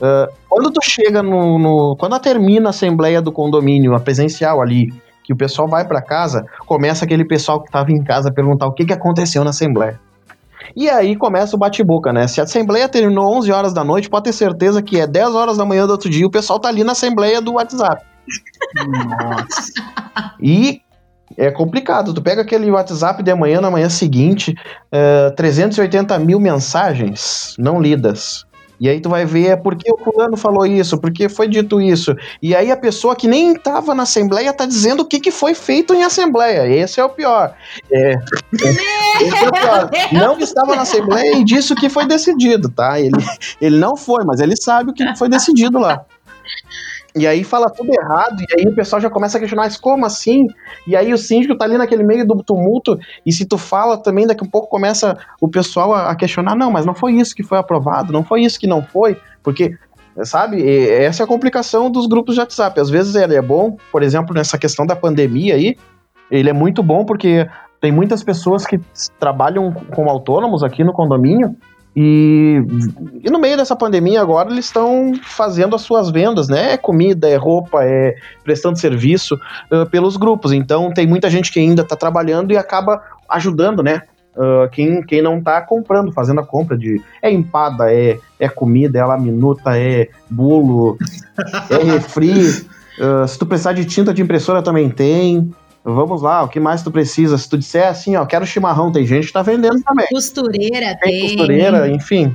[0.00, 4.92] Ah, quando tu chega no, no- Quando termina a assembleia do condomínio, a presencial ali,
[5.24, 8.66] que o pessoal vai para casa, começa aquele pessoal que tava em casa a perguntar
[8.66, 10.00] o que, que aconteceu na assembleia.
[10.76, 12.26] E aí começa o bate-boca, né?
[12.28, 15.56] Se a assembleia terminou 11 horas da noite, pode ter certeza que é 10 horas
[15.56, 18.02] da manhã do outro dia, o pessoal tá ali na assembleia do WhatsApp.
[18.86, 19.72] Nossa.
[20.40, 20.80] E
[21.36, 22.12] é complicado.
[22.14, 24.54] Tu pega aquele WhatsApp de amanhã, na manhã seguinte,
[24.92, 28.44] eh, 380 mil mensagens não lidas.
[28.80, 31.48] E aí tu vai ver é por que o fulano falou isso, por que foi
[31.48, 32.14] dito isso.
[32.40, 35.54] E aí a pessoa que nem estava na assembleia tá dizendo o que, que foi
[35.54, 36.66] feito em assembleia.
[36.68, 37.54] Esse é o pior.
[37.90, 38.18] É,
[39.20, 39.90] esse é o pior.
[40.12, 43.00] Não estava na assembleia e disse o que foi decidido, tá?
[43.00, 43.16] Ele,
[43.60, 46.04] ele não foi, mas ele sabe o que foi decidido lá.
[47.18, 50.06] E aí fala tudo errado, e aí o pessoal já começa a questionar, mas como
[50.06, 50.46] assim?
[50.86, 54.26] E aí o síndico tá ali naquele meio do tumulto, e se tu fala também,
[54.26, 57.58] daqui a pouco começa o pessoal a, questionar, não, mas não foi isso que foi
[57.58, 59.76] aprovado, não foi isso que não foi, porque,
[60.22, 62.78] sabe, essa é a complicação dos grupos de WhatsApp.
[62.80, 65.76] Às vezes ele é bom, por exemplo, nessa questão da pandemia aí,
[66.30, 67.48] ele é muito bom porque
[67.80, 68.80] tem muitas pessoas que
[69.18, 71.56] trabalham com autônomos aqui no condomínio,
[72.00, 72.62] E,
[73.24, 76.74] e no meio dessa pandemia agora eles estão fazendo as suas vendas, né?
[76.74, 80.52] É comida, é roupa, é prestando serviço uh, pelos grupos.
[80.52, 84.02] Então tem muita gente que ainda está trabalhando e acaba ajudando, né?
[84.36, 87.02] Uh, quem, quem não está comprando, fazendo a compra de.
[87.20, 90.96] É empada, é, é comida, é laminuta, é bolo,
[91.68, 92.48] é refri.
[93.00, 95.52] Uh, se tu precisar de tinta de impressora também tem.
[95.94, 97.38] Vamos lá, o que mais tu precisa?
[97.38, 100.06] Se tu disser assim, ó, quero chimarrão, tem gente que tá vendendo também.
[100.12, 101.12] Costureira tem.
[101.12, 101.20] tem.
[101.22, 102.34] Costureira, enfim.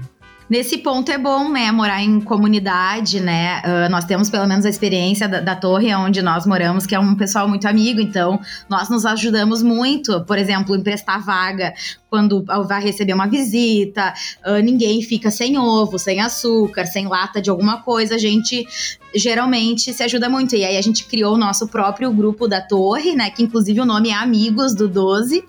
[0.49, 3.61] Nesse ponto é bom, né, morar em comunidade, né?
[3.65, 6.99] Uh, nós temos pelo menos a experiência da, da, torre onde nós moramos, que é
[6.99, 8.39] um pessoal muito amigo, então
[8.69, 10.21] nós nos ajudamos muito.
[10.25, 11.73] Por exemplo, emprestar vaga
[12.09, 14.13] quando vai receber uma visita,
[14.45, 18.15] uh, ninguém fica sem ovo, sem açúcar, sem lata de alguma coisa.
[18.15, 18.67] A gente
[19.15, 20.55] geralmente se ajuda muito.
[20.55, 23.29] E aí a gente criou o nosso próprio grupo da torre, né?
[23.29, 25.43] Que inclusive o nome é Amigos do 12,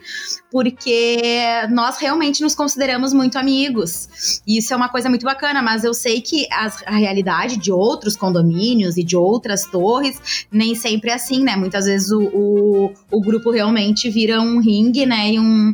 [0.50, 1.20] porque
[1.70, 4.42] nós realmente nos consideramos muito amigos.
[4.46, 7.72] E isso é uma coisa muito bacana, mas eu sei que as, a realidade de
[7.72, 11.56] outros condomínios e de outras torres nem sempre é assim, né?
[11.56, 15.32] Muitas vezes o, o, o grupo realmente vira um ringue, né?
[15.32, 15.72] E um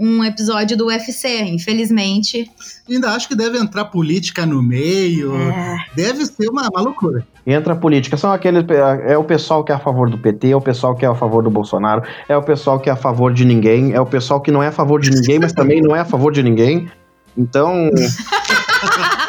[0.00, 2.50] um episódio do UFC, infelizmente.
[2.88, 5.36] Ainda acho que deve entrar política no meio.
[5.36, 5.84] É.
[5.94, 7.26] Deve ser uma, uma loucura.
[7.46, 8.16] Entra política.
[8.16, 8.64] São aqueles.
[9.06, 11.14] É o pessoal que é a favor do PT, é o pessoal que é a
[11.14, 14.40] favor do Bolsonaro, é o pessoal que é a favor de ninguém, é o pessoal
[14.40, 16.90] que não é a favor de ninguém, mas também não é a favor de ninguém.
[17.36, 17.90] Então.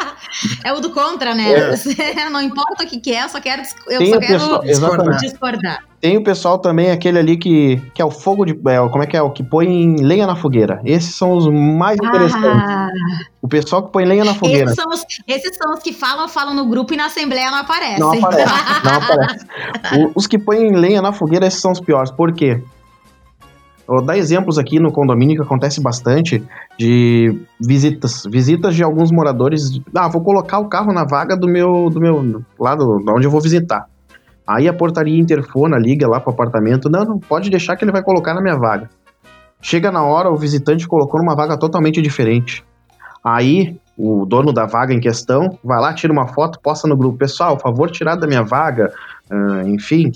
[0.64, 1.52] É o do contra, né?
[1.52, 2.28] É.
[2.30, 5.18] não importa o que, que é, eu só quero, eu Tem só quero pessoal, discordar.
[5.18, 5.84] discordar.
[6.00, 8.52] Tem o pessoal também, aquele ali que, que é o fogo de.
[8.52, 9.22] É, como é que é?
[9.22, 10.80] O que põe lenha na fogueira.
[10.84, 12.06] Esses são os mais ah.
[12.06, 12.74] interessantes.
[13.40, 14.64] O pessoal que põe lenha na fogueira.
[14.64, 17.58] Esses são, os, esses são os que falam, falam no grupo e na assembleia não
[17.58, 18.00] aparecem.
[18.00, 18.52] Não aparece,
[18.84, 20.12] não aparece.
[20.14, 22.10] os que põem lenha na fogueira, esses são os piores.
[22.10, 22.60] Por quê?
[23.92, 26.42] Vou dar exemplos aqui no condomínio que acontece bastante
[26.78, 29.80] de visitas, visitas de alguns moradores.
[29.94, 33.40] Ah, vou colocar o carro na vaga do meu, do meu lado, onde eu vou
[33.40, 33.86] visitar.
[34.46, 36.88] Aí a portaria interfona, liga lá pro apartamento.
[36.88, 38.88] Não, não pode deixar que ele vai colocar na minha vaga.
[39.60, 42.64] Chega na hora, o visitante colocou numa vaga totalmente diferente.
[43.22, 47.18] Aí o dono da vaga em questão vai lá, tira uma foto, posta no grupo.
[47.18, 48.92] Pessoal, favor tirar da minha vaga.
[49.30, 50.10] Uh, enfim,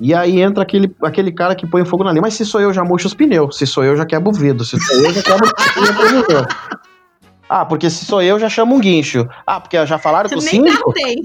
[0.00, 2.22] e aí entra aquele, aquele cara que põe fogo na linha.
[2.22, 3.58] Mas se sou eu, já murcho os pneus.
[3.58, 4.64] Se sou eu, já quebro o vidro.
[4.64, 6.46] Se sou eu, já quebro o
[7.48, 9.28] Ah, porque se sou eu, já chamo um guincho.
[9.46, 10.92] Ah, porque já falaram com o síndico?
[10.94, 11.22] tem.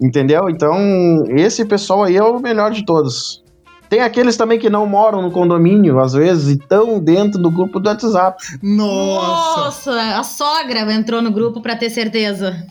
[0.00, 0.48] Entendeu?
[0.48, 3.44] Então, esse pessoal aí é o melhor de todos.
[3.88, 7.80] Tem aqueles também que não moram no condomínio, às vezes, e estão dentro do grupo
[7.80, 8.42] do WhatsApp.
[8.62, 9.90] Nossa!
[9.90, 12.66] Nossa, a sogra entrou no grupo para ter certeza.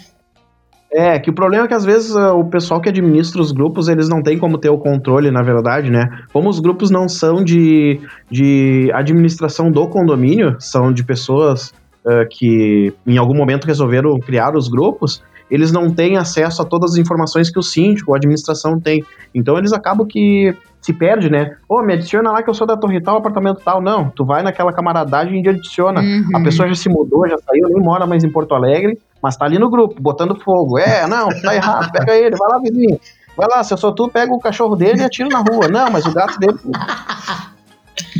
[0.91, 3.89] É, que o problema é que às vezes uh, o pessoal que administra os grupos,
[3.89, 6.07] eles não tem como ter o controle, na verdade, né?
[6.31, 7.99] Como os grupos não são de,
[8.31, 11.73] de administração do condomínio, são de pessoas
[12.05, 15.21] uh, que em algum momento resolveram criar os grupos,
[15.51, 19.03] eles não têm acesso a todas as informações que o síndico, a administração tem.
[19.33, 21.55] Então eles acabam que se perde, né?
[21.67, 23.81] Ô, oh, me adiciona lá que eu sou da torre tal, apartamento tal.
[23.81, 26.01] Não, tu vai naquela camaradagem e adiciona.
[26.01, 26.29] Uhum.
[26.35, 29.45] A pessoa já se mudou, já saiu, nem mora mais em Porto Alegre, mas tá
[29.45, 30.77] ali no grupo, botando fogo.
[30.77, 32.99] É, não, tá errado, pega ele, vai lá, vizinho.
[33.35, 35.67] Vai lá, se eu sou tu, pega o cachorro dele e atira na rua.
[35.67, 36.57] Não, mas o gato dele.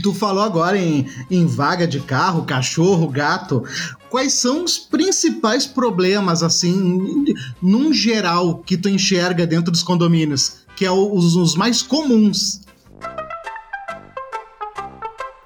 [0.01, 3.63] Tu falou agora em, em vaga de carro, cachorro, gato.
[4.10, 7.25] Quais são os principais problemas, assim,
[7.62, 10.57] num geral, que tu enxerga dentro dos condomínios?
[10.75, 12.62] Que é os, os mais comuns.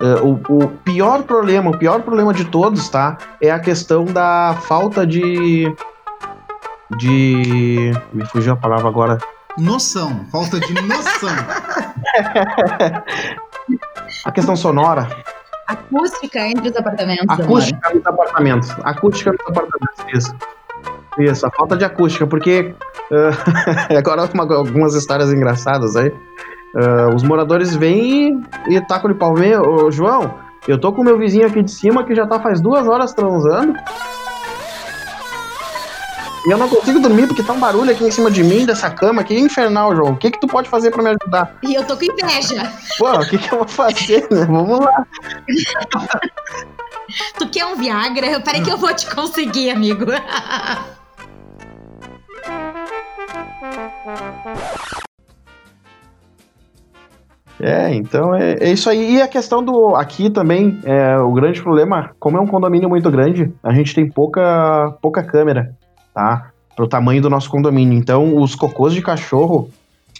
[0.01, 3.19] Uh, o, o, pior problema, o pior problema de todos, tá?
[3.39, 5.71] É a questão da falta de.
[6.97, 7.91] De.
[8.11, 9.19] Me fugiu a palavra agora.
[9.57, 11.29] Noção, falta de noção.
[14.25, 15.07] a questão sonora.
[15.67, 17.39] Acústica entre os apartamentos.
[17.39, 18.71] Acústica nos apartamentos.
[18.83, 20.35] Acústica nos apartamentos, isso.
[21.19, 22.73] Isso, a falta de acústica, porque.
[23.11, 23.29] Uh,
[23.97, 26.11] agora uma, algumas histórias engraçadas aí.
[26.73, 29.33] Uh, os moradores vêm e, e tacam de pau.
[29.33, 30.35] Ô, João,
[30.67, 33.77] eu tô com meu vizinho aqui de cima que já tá faz duas horas transando.
[36.45, 38.89] E eu não consigo dormir porque tá um barulho aqui em cima de mim, dessa
[38.89, 39.37] cama aqui.
[39.37, 40.13] Infernal, João.
[40.13, 41.55] O que que tu pode fazer pra me ajudar?
[41.61, 42.71] E eu tô com inveja.
[42.97, 44.45] Pô, o que que eu vou fazer, né?
[44.45, 45.05] Vamos lá.
[47.37, 48.39] tu quer um Viagra?
[48.39, 50.05] Peraí que eu vou te conseguir, amigo.
[57.61, 59.15] É, então é, é, isso aí.
[59.15, 59.95] E a questão do.
[59.95, 64.09] Aqui também, é, o grande problema, como é um condomínio muito grande, a gente tem
[64.09, 65.75] pouca, pouca câmera
[66.13, 66.51] tá?
[66.75, 67.97] Pro tamanho do nosso condomínio.
[67.97, 69.69] Então, os cocôs de cachorro,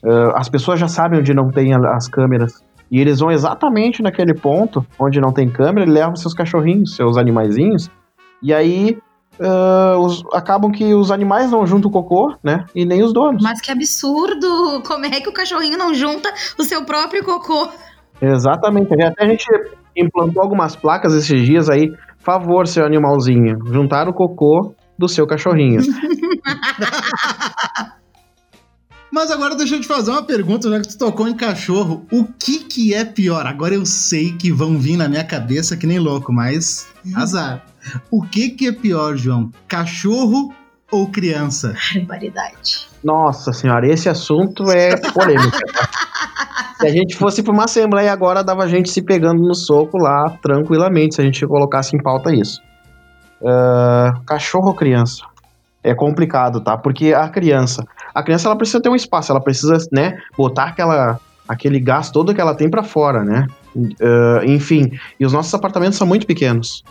[0.04, 2.62] uh, as pessoas já sabem onde não tem as câmeras.
[2.90, 7.18] E eles vão exatamente naquele ponto onde não tem câmera e levam seus cachorrinhos, seus
[7.18, 7.90] animaizinhos,
[8.44, 8.98] E aí
[9.42, 12.66] uh, os, acabam que os animais não juntam o cocô, né?
[12.76, 13.44] E nem os donos.
[13.44, 14.82] Mas que absurdo!
[14.88, 17.68] Como é que o cachorrinho não junta o seu próprio cocô?
[18.22, 18.94] Exatamente.
[18.94, 19.46] Até a gente
[19.98, 21.92] implantou algumas placas esses dias aí.
[22.20, 25.82] Favor, seu animalzinho, juntar o cocô do seu cachorrinho.
[29.12, 32.06] Mas agora deixa eu te fazer uma pergunta, já que tu tocou em cachorro.
[32.10, 33.46] O que que é pior?
[33.46, 37.66] Agora eu sei que vão vir na minha cabeça que nem louco, mas azar.
[38.10, 39.52] O que que é pior, João?
[39.68, 40.54] Cachorro
[40.90, 41.76] ou criança?
[41.96, 42.88] Barbaridade.
[43.04, 45.58] Nossa senhora, esse assunto é polêmico.
[46.80, 50.38] se a gente fosse para uma assembleia agora, dava gente se pegando no soco lá
[50.42, 52.62] tranquilamente, se a gente colocasse em pauta isso.
[53.42, 55.31] Uh, cachorro ou criança?
[55.84, 56.78] É complicado, tá?
[56.78, 61.20] Porque a criança, a criança ela precisa ter um espaço, ela precisa, né, botar aquela,
[61.48, 63.48] aquele gás todo que ela tem para fora, né?
[63.76, 66.84] Uh, enfim, e os nossos apartamentos são muito pequenos.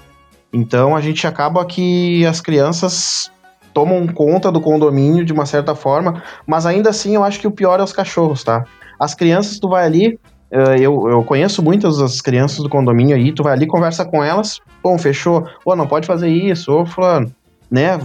[0.52, 3.30] Então a gente acaba que as crianças
[3.72, 7.52] tomam conta do condomínio de uma certa forma, mas ainda assim eu acho que o
[7.52, 8.64] pior é os cachorros, tá?
[8.98, 10.18] As crianças, tu vai ali,
[10.52, 14.22] uh, eu, eu conheço muitas das crianças do condomínio aí, tu vai ali, conversa com
[14.22, 17.32] elas, bom, fechou, pô, não pode fazer isso, ô fulano,
[17.70, 17.98] né?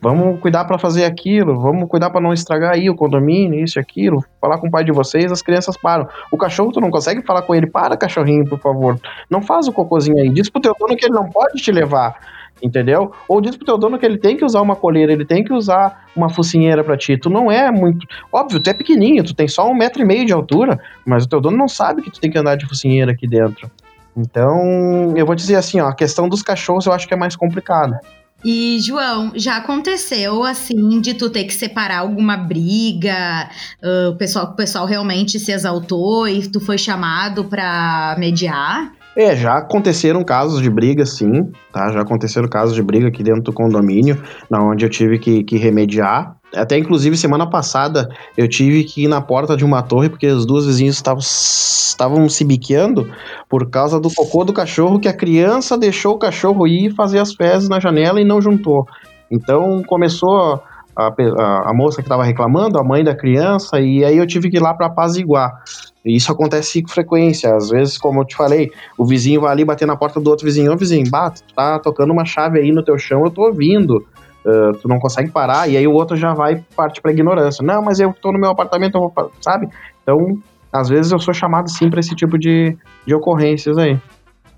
[0.00, 3.80] Vamos cuidar para fazer aquilo, vamos cuidar para não estragar aí o condomínio, isso e
[3.80, 6.06] aquilo, falar com o pai de vocês, as crianças param.
[6.30, 9.72] O cachorro, tu não consegue falar com ele, para cachorrinho, por favor, não faz o
[9.72, 12.16] cocôzinho aí, diz pro teu dono que ele não pode te levar,
[12.62, 13.10] entendeu?
[13.28, 15.52] Ou diz pro teu dono que ele tem que usar uma coleira, ele tem que
[15.52, 18.06] usar uma focinheira para ti, tu não é muito...
[18.32, 21.28] Óbvio, tu é pequenininho, tu tem só um metro e meio de altura, mas o
[21.28, 23.68] teu dono não sabe que tu tem que andar de focinheira aqui dentro.
[24.16, 27.34] Então, eu vou dizer assim, ó, a questão dos cachorros eu acho que é mais
[27.34, 28.00] complicada.
[28.44, 33.48] E, João, já aconteceu assim de tu ter que separar alguma briga?
[33.82, 38.92] Uh, o, pessoal, o pessoal realmente se exaltou e tu foi chamado para mediar?
[39.16, 41.90] É, já aconteceram casos de briga, sim, tá?
[41.90, 45.56] Já aconteceram casos de briga aqui dentro do condomínio, na onde eu tive que, que
[45.56, 46.36] remediar.
[46.54, 50.46] Até inclusive semana passada eu tive que ir na porta de uma torre porque os
[50.46, 53.10] dois vizinhos estavam, se biqueando
[53.48, 57.34] por causa do cocô do cachorro que a criança deixou o cachorro ir fazer as
[57.34, 58.86] fezes na janela e não juntou.
[59.30, 60.62] Então começou
[60.96, 64.50] a, a, a moça que estava reclamando, a mãe da criança, e aí eu tive
[64.50, 65.62] que ir lá para apaziguar.
[66.04, 67.54] E isso acontece com frequência.
[67.54, 70.46] Às vezes, como eu te falei, o vizinho vai ali bater na porta do outro
[70.46, 74.04] vizinho, ô vizinho, bate, tá tocando uma chave aí no teu chão, eu tô ouvindo.
[74.48, 77.62] Uh, tu não consegue parar, e aí o outro já vai parte pra ignorância.
[77.62, 79.68] Não, mas eu tô no meu apartamento, eu vou, sabe?
[80.02, 80.38] Então,
[80.72, 82.74] às vezes eu sou chamado sim para esse tipo de,
[83.06, 84.00] de ocorrências aí.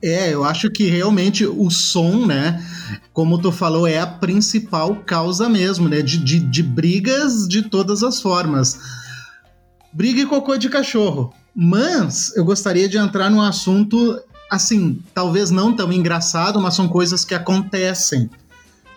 [0.00, 2.64] É, eu acho que realmente o som, né,
[3.12, 8.04] como tu falou, é a principal causa mesmo, né, de, de, de brigas de todas
[8.04, 8.78] as formas.
[9.92, 11.34] Briga e cocô de cachorro.
[11.52, 17.24] Mas eu gostaria de entrar num assunto, assim, talvez não tão engraçado, mas são coisas
[17.24, 18.30] que acontecem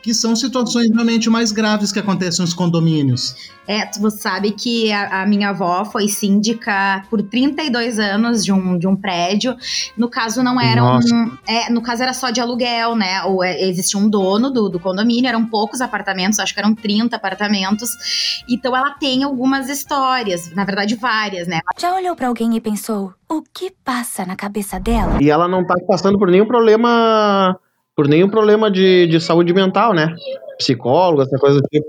[0.04, 3.54] que são situações realmente mais graves que acontecem nos condomínios.
[3.66, 8.78] É, tu sabe que a, a, minha avó foi síndica por 32 anos de um,
[8.78, 9.56] de um prédio.
[9.98, 11.16] No caso, não era Nossa.
[11.16, 11.38] um.
[11.48, 13.24] É, no caso, era só de aluguel, né?
[13.24, 17.16] Ou é, existia um dono do, do condomínio, eram poucos apartamentos, acho que eram 30
[17.16, 18.44] apartamentos.
[18.50, 21.62] Então ela tem algumas histórias, na verdade, várias, né?
[21.80, 25.20] Já olhou para alguém e pensou: o que passa na cabeça dela?
[25.22, 27.58] E ela não tá passando por nenhum problema
[27.96, 30.16] por nenhum problema de, de saúde mental, né?
[30.58, 31.86] Psicólogo, essa coisa do tipo.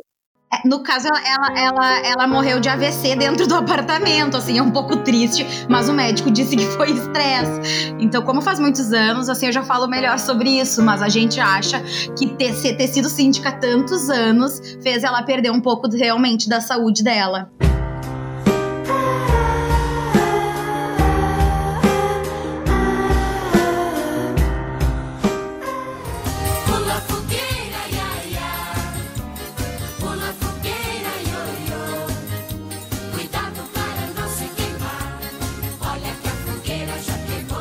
[0.52, 4.70] É, no caso, ela, ela, ela, morreu de AVC dentro do apartamento, assim, é um
[4.70, 7.94] pouco triste, mas o médico disse que foi estresse.
[7.98, 11.40] Então, como faz muitos anos, assim, eu já falo melhor sobre isso, mas a gente
[11.40, 11.82] acha
[12.16, 17.02] que ter, ter sido síndica tantos anos fez ela perder um pouco realmente da saúde
[17.02, 17.50] dela.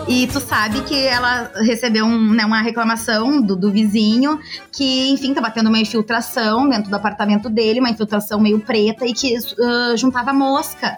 [0.08, 4.38] E tu sabe que ela recebeu um, né, uma reclamação do, do, vizinho
[4.72, 9.14] que, enfim, tava tendo uma infiltração dentro do apartamento dele, uma infiltração meio preta e
[9.14, 10.98] que uh, juntava mosca.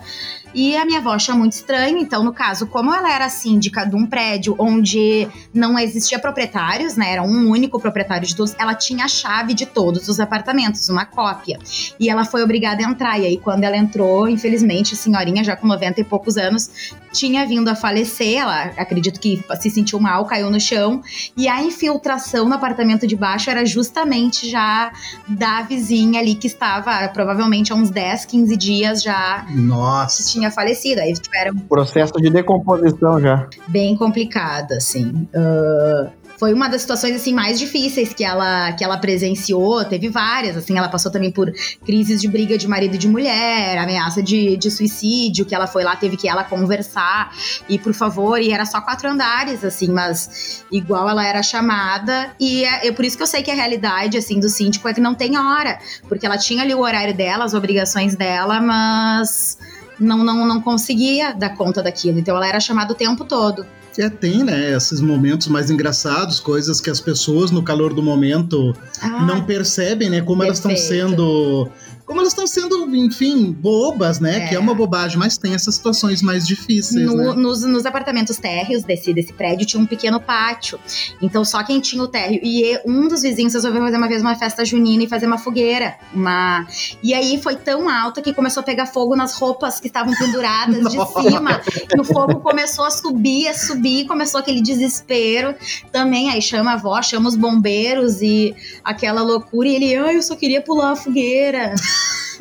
[0.56, 3.94] E a minha avó achou muito estranho, então, no caso, como ela era síndica de
[3.96, 7.12] um prédio onde não existia proprietários, né?
[7.12, 11.06] Era um único proprietário de todos, ela tinha a chave de todos os apartamentos, uma
[11.06, 11.60] cópia.
[12.00, 13.20] E ela foi obrigada a entrar.
[13.20, 17.46] E aí, quando ela entrou, infelizmente, a senhorinha, já com 90 e poucos anos, tinha
[17.46, 18.40] vindo a falecer.
[18.40, 21.02] Ela acredito que se sentiu mal, caiu no chão.
[21.36, 24.92] E a infiltração no apartamento de baixo era justamente já
[25.28, 29.46] da vizinha ali que estava provavelmente há uns 10, 15 dias já.
[29.50, 30.24] Nossa.
[30.46, 31.02] Tinha falecido.
[31.02, 31.56] Aí tiveram.
[31.58, 33.48] Processo de decomposição já.
[33.68, 35.28] Bem complicado, assim.
[35.34, 39.84] Uh, foi uma das situações assim mais difíceis que ela que ela presenciou.
[39.86, 41.52] Teve várias, assim, ela passou também por
[41.86, 45.84] crises de briga de marido e de mulher, ameaça de, de suicídio, que ela foi
[45.84, 47.34] lá, teve que ela conversar
[47.70, 52.64] e por favor, e era só quatro andares, assim, mas igual ela era chamada e
[52.66, 55.02] é, é por isso que eu sei que a realidade assim do síndico é que
[55.02, 59.58] não tem hora, porque ela tinha ali o horário dela, as obrigações dela, mas
[60.00, 62.20] não, não, não conseguia dar conta daquilo.
[62.20, 63.66] Então ela era chamada o tempo todo.
[63.98, 68.76] É, tem, né, esses momentos mais engraçados, coisas que as pessoas no calor do momento
[69.02, 70.68] ah, não percebem, né, como perfeito.
[70.68, 71.70] elas estão sendo
[72.06, 74.38] como elas estão sendo, enfim, bobas, né?
[74.38, 74.48] É.
[74.48, 77.06] Que é uma bobagem, mas tem essas situações mais difíceis.
[77.06, 77.34] No, né?
[77.34, 80.80] nos, nos, apartamentos térreos desse, desse prédio tinha um pequeno pátio.
[81.20, 82.40] Então só quem tinha o térreo.
[82.44, 85.96] E um dos vizinhos resolveu fazer uma vez uma festa junina e fazer uma fogueira.
[86.14, 86.68] Uma...
[87.02, 90.84] E aí foi tão alta que começou a pegar fogo nas roupas que estavam penduradas
[90.84, 91.62] de cima.
[91.96, 95.56] E o fogo começou a subir, a subir, começou aquele desespero.
[95.92, 99.68] Também aí chama a avó, chama os bombeiros e aquela loucura.
[99.68, 101.74] E ele, ai, eu só queria pular a fogueira.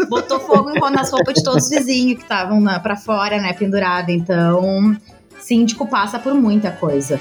[0.09, 4.13] Botou fogo nas roupas de todos os vizinhos que estavam para fora, né, pendurada.
[4.13, 4.97] Então,
[5.41, 7.21] síndico passa por muita coisa.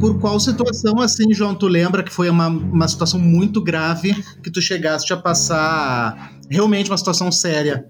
[0.00, 4.50] Por qual situação, assim, João, tu lembra que foi uma, uma situação muito grave que
[4.50, 7.84] tu chegaste a passar realmente uma situação séria?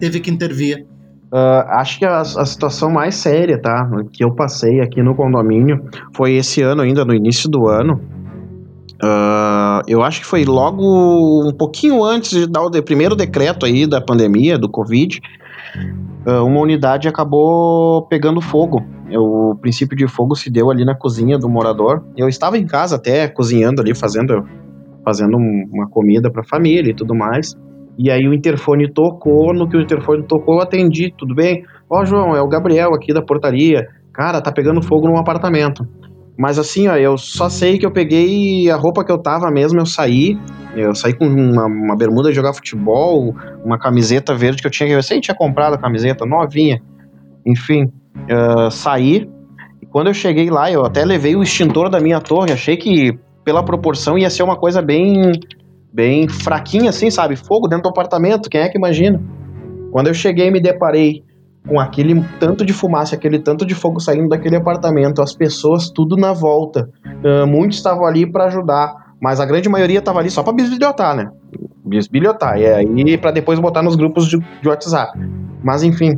[0.00, 0.84] Teve que intervir.
[1.34, 3.90] Uh, acho que a, a, situação mais séria, tá?
[4.12, 8.00] Que eu passei aqui no condomínio foi esse ano ainda, no início do ano.
[9.02, 13.66] Uh, eu acho que foi logo um pouquinho antes de dar o de, primeiro decreto
[13.66, 15.20] aí da pandemia, do Covid.
[16.24, 18.80] Uh, uma unidade acabou pegando fogo.
[19.10, 22.04] O princípio de fogo se deu ali na cozinha do morador.
[22.16, 24.46] Eu estava em casa até cozinhando ali, fazendo,
[25.04, 27.56] fazendo uma comida para a família e tudo mais.
[27.96, 31.64] E aí o interfone tocou, no que o interfone tocou, eu atendi, tudo bem?
[31.88, 33.86] Ó, oh, João, é o Gabriel aqui da portaria.
[34.12, 35.86] Cara, tá pegando fogo num apartamento.
[36.36, 39.80] Mas assim, ó, eu só sei que eu peguei a roupa que eu tava mesmo,
[39.80, 40.36] eu saí.
[40.74, 43.34] Eu saí com uma, uma bermuda de jogar futebol,
[43.64, 44.88] uma camiseta verde que eu tinha.
[44.90, 46.82] Eu sei tinha comprado a camiseta novinha.
[47.46, 49.28] Enfim, uh, saí.
[49.80, 52.52] E quando eu cheguei lá, eu até levei o extintor da minha torre.
[52.52, 55.30] Achei que, pela proporção, ia ser uma coisa bem
[55.94, 57.36] bem fraquinha assim, sabe?
[57.36, 59.22] Fogo dentro do apartamento, quem é que imagina?
[59.92, 61.22] Quando eu cheguei me deparei
[61.68, 66.16] com aquele tanto de fumaça, aquele tanto de fogo saindo daquele apartamento, as pessoas tudo
[66.16, 66.90] na volta.
[67.06, 71.16] Uh, muitos estavam ali para ajudar, mas a grande maioria estava ali só para bisbilhotar,
[71.16, 71.30] né?
[71.84, 75.18] Bisbilhotar, e aí para depois botar nos grupos de, de WhatsApp.
[75.62, 76.16] Mas enfim,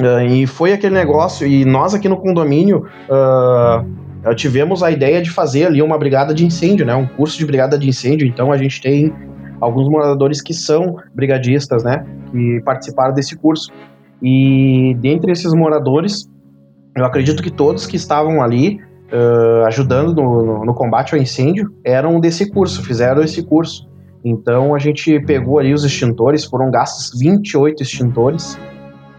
[0.00, 2.86] uh, e foi aquele negócio, e nós aqui no condomínio.
[3.10, 4.02] Uh,
[4.36, 6.94] tivemos a ideia de fazer ali uma brigada de incêndio, né?
[6.94, 8.26] Um curso de brigada de incêndio.
[8.26, 9.12] Então a gente tem
[9.60, 12.04] alguns moradores que são brigadistas, né?
[12.30, 13.72] Que participaram desse curso.
[14.22, 16.28] E dentre esses moradores,
[16.96, 18.78] eu acredito que todos que estavam ali
[19.12, 23.88] uh, ajudando no, no, no, combate ao incêndio eram desse curso, fizeram esse curso.
[24.24, 28.56] Então a gente pegou ali os extintores, foram gastos 28 extintores,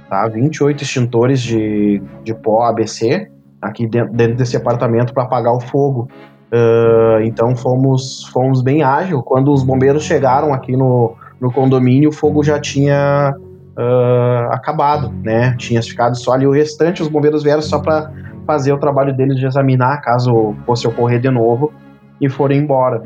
[0.10, 0.28] tá?
[0.30, 3.30] 28 extintores de, de pó ABC,
[3.64, 6.07] aqui dentro, dentro desse apartamento para apagar o fogo.
[6.51, 9.24] Uh, então fomos, fomos bem ágil.
[9.24, 13.34] Quando os bombeiros chegaram aqui no, no condomínio, o fogo já tinha
[13.78, 15.55] uh, acabado, né?
[15.57, 17.01] Tinha ficado só ali o restante.
[17.01, 18.11] Os bombeiros vieram só para
[18.45, 21.74] fazer o trabalho deles de examinar caso fosse ocorrer de novo
[22.22, 23.01] e foram embora.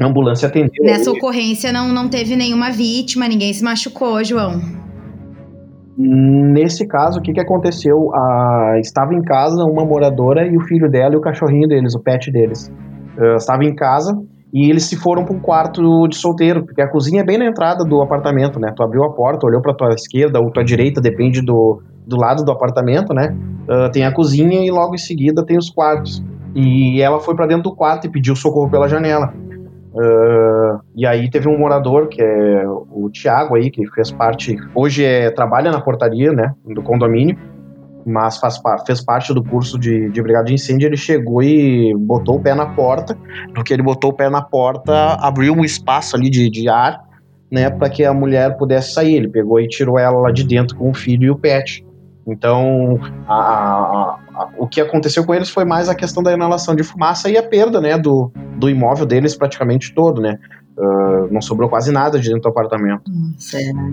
[0.00, 0.82] A ambulância atendeu.
[0.82, 4.79] Nessa ocorrência não, não teve nenhuma vítima, ninguém se machucou, João.
[6.02, 8.10] Nesse caso, o que, que aconteceu?
[8.14, 12.00] Ah, estava em casa uma moradora e o filho dela e o cachorrinho deles, o
[12.00, 12.72] pet deles.
[13.18, 14.18] Uh, estava em casa
[14.50, 17.44] e eles se foram para um quarto de solteiro, porque a cozinha é bem na
[17.44, 18.72] entrada do apartamento, né?
[18.74, 22.44] Tu abriu a porta, olhou para tua esquerda ou tua direita, depende do, do lado
[22.44, 23.36] do apartamento, né?
[23.68, 26.24] Uh, tem a cozinha e logo em seguida tem os quartos.
[26.54, 29.34] E ela foi para dentro do quarto e pediu socorro pela janela.
[30.00, 35.04] Uh, e aí teve um morador, que é o Tiago aí, que fez parte, hoje
[35.04, 37.36] é, trabalha na portaria, né, do condomínio,
[38.06, 42.36] mas faz, fez parte do curso de, de brigada de incêndio, ele chegou e botou
[42.36, 43.14] o pé na porta,
[43.54, 46.98] no que ele botou o pé na porta, abriu um espaço ali de, de ar,
[47.52, 50.76] né, para que a mulher pudesse sair, ele pegou e tirou ela lá de dentro
[50.78, 51.84] com o filho e o pet.
[52.26, 52.98] Então,
[53.28, 54.18] a, a,
[54.58, 57.42] o que aconteceu com eles foi mais a questão da inalação de fumaça e a
[57.42, 60.38] perda, né, do, do imóvel deles praticamente todo, né?
[60.78, 63.02] Uh, não sobrou quase nada de dentro do apartamento.
[63.10, 63.34] Hum,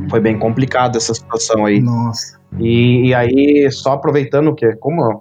[0.10, 1.82] foi bem complicada essa situação aí.
[1.82, 2.40] Nossa.
[2.60, 5.20] E, e, aí, só aproveitando que, como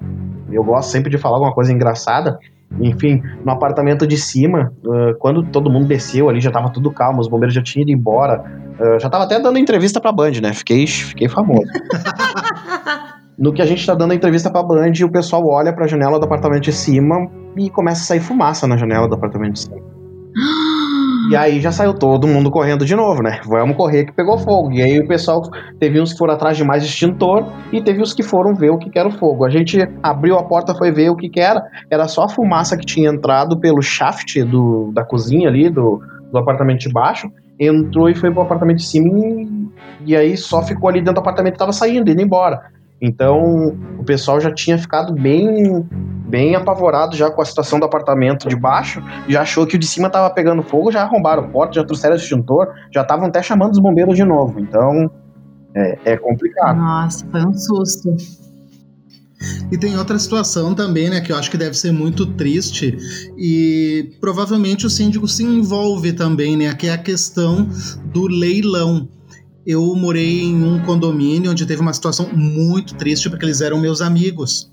[0.52, 2.38] eu gosto sempre de falar alguma coisa engraçada,
[2.80, 7.20] Enfim, no apartamento de cima, uh, quando todo mundo desceu ali, já tava tudo calmo,
[7.20, 8.44] os bombeiros já tinham ido embora.
[8.78, 10.52] Uh, já tava até dando entrevista pra Band, né?
[10.52, 11.66] Fiquei, fiquei famoso.
[13.38, 16.18] no que a gente tá dando a entrevista pra Band, o pessoal olha pra janela
[16.18, 19.76] do apartamento de cima e começa a sair fumaça na janela do apartamento de cima.
[21.28, 23.40] E aí já saiu todo mundo correndo de novo, né?
[23.46, 24.70] Vamos correr que pegou fogo.
[24.70, 25.42] E aí o pessoal
[25.80, 28.78] teve uns que foram atrás de mais extintor e teve os que foram ver o
[28.78, 29.44] que, que era o fogo.
[29.44, 31.64] A gente abriu a porta, foi ver o que, que era.
[31.90, 36.38] Era só a fumaça que tinha entrado pelo shaft do, da cozinha ali, do, do
[36.38, 37.28] apartamento de baixo.
[37.58, 39.48] Entrou e foi pro apartamento de cima e,
[40.06, 42.70] e aí só ficou ali dentro do apartamento tava saindo, indo embora.
[43.00, 45.84] Então o pessoal já tinha ficado bem
[46.28, 49.86] bem apavorado já com a situação do apartamento de baixo, já achou que o de
[49.86, 53.40] cima tava pegando fogo, já arrombaram a porta, já trouxeram o extintor, já estavam até
[53.42, 54.58] chamando os bombeiros de novo.
[54.58, 55.08] Então
[55.74, 56.76] é, é complicado.
[56.76, 58.16] Nossa, foi um susto.
[59.70, 62.96] E tem outra situação também, né, que eu acho que deve ser muito triste
[63.36, 67.68] e provavelmente o síndico se envolve também, né, que é a questão
[68.06, 69.06] do leilão
[69.66, 74.00] eu morei em um condomínio onde teve uma situação muito triste porque eles eram meus
[74.00, 74.70] amigos.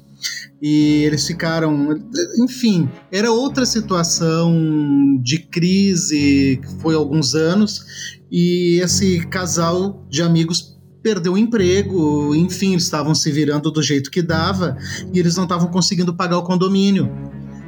[0.61, 1.99] E eles ficaram.
[2.39, 7.83] Enfim, era outra situação de crise, que foi alguns anos,
[8.31, 14.09] e esse casal de amigos perdeu o emprego, enfim, eles estavam se virando do jeito
[14.09, 14.77] que dava
[15.13, 17.11] e eles não estavam conseguindo pagar o condomínio.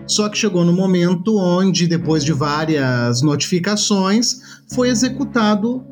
[0.08, 4.40] Só que chegou no momento onde, depois de várias notificações,
[4.74, 5.84] foi executado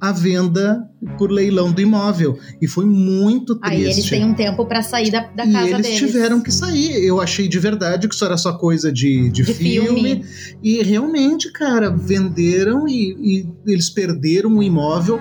[0.00, 0.82] a venda
[1.18, 2.38] por leilão do imóvel.
[2.60, 3.76] E foi muito triste.
[3.76, 5.98] Aí eles têm um tempo para sair da, da e casa eles deles.
[5.98, 7.04] tiveram que sair.
[7.04, 9.88] Eu achei de verdade que isso era só coisa de, de, De filme.
[9.88, 10.24] filme.
[10.62, 15.20] E realmente, cara, venderam e, e eles perderam o imóvel.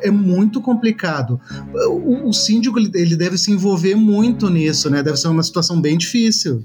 [0.00, 1.38] É muito complicado.
[1.88, 5.02] O, o síndico ele deve se envolver muito nisso, né?
[5.02, 6.64] Deve ser uma situação bem difícil.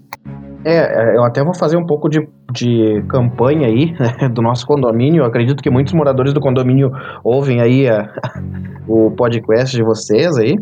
[0.65, 0.75] É,
[1.13, 5.21] é, eu até vou fazer um pouco de, de campanha aí né, do nosso condomínio.
[5.21, 6.91] Eu acredito que muitos moradores do condomínio
[7.23, 8.09] ouvem aí a-
[8.87, 10.57] o podcast de vocês aí,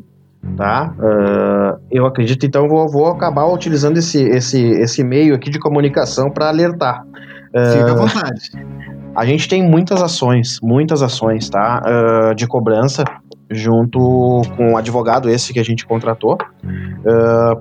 [0.56, 0.94] tá?
[1.00, 6.30] Ah, eu acredito, então, vou, vou acabar utilizando esse, esse, esse meio aqui de comunicação
[6.30, 7.04] para alertar.
[7.52, 8.52] Fica à vontade.
[9.16, 11.82] A gente tem muitas ações, muitas ações, tá?
[11.84, 13.04] Ah, de cobrança,
[13.50, 16.38] junto com o advogado esse que a gente contratou,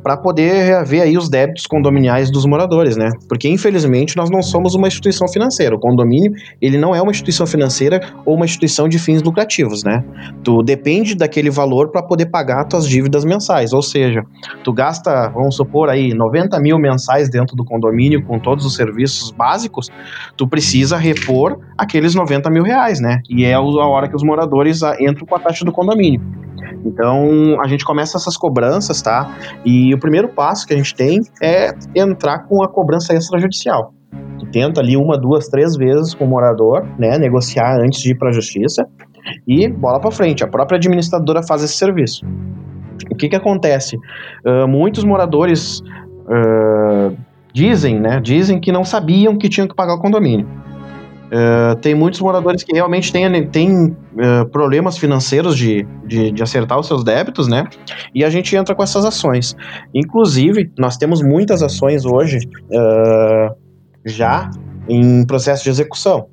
[0.02, 3.10] para poder reaver aí os débitos condominiais dos moradores, né?
[3.28, 5.76] Porque infelizmente nós não somos uma instituição financeira.
[5.76, 10.04] O condomínio ele não é uma instituição financeira ou uma instituição de fins lucrativos, né?
[10.42, 14.22] Tu depende daquele valor para poder pagar tuas dívidas mensais, ou seja,
[14.64, 19.30] tu gasta, vamos supor aí, 90 mil mensais dentro do condomínio com todos os serviços
[19.30, 19.88] básicos,
[20.36, 23.20] tu precisa repor aqueles 90 mil reais, né?
[23.28, 26.20] E é a hora que os moradores ah, entram com a taxa do condomínio.
[26.84, 29.36] Então a gente começa essas cobranças, tá?
[29.64, 33.92] E o primeiro passo que a gente tem é entrar com a cobrança extrajudicial.
[34.38, 37.18] Tu tenta ali uma, duas, três vezes com o morador, né?
[37.18, 38.86] Negociar antes de ir para a justiça
[39.46, 40.44] e bola para frente.
[40.44, 42.24] A própria administradora faz esse serviço.
[43.10, 43.96] O que que acontece?
[44.44, 45.82] Ah, muitos moradores
[46.28, 47.12] ah,
[47.52, 48.20] dizem, né?
[48.20, 50.46] Dizem que não sabiam que tinham que pagar o condomínio.
[51.26, 56.78] Uh, tem muitos moradores que realmente têm, têm uh, problemas financeiros de, de, de acertar
[56.78, 57.64] os seus débitos, né?
[58.14, 59.56] E a gente entra com essas ações.
[59.92, 63.54] Inclusive, nós temos muitas ações hoje uh,
[64.04, 64.50] já
[64.88, 66.28] em processo de execução.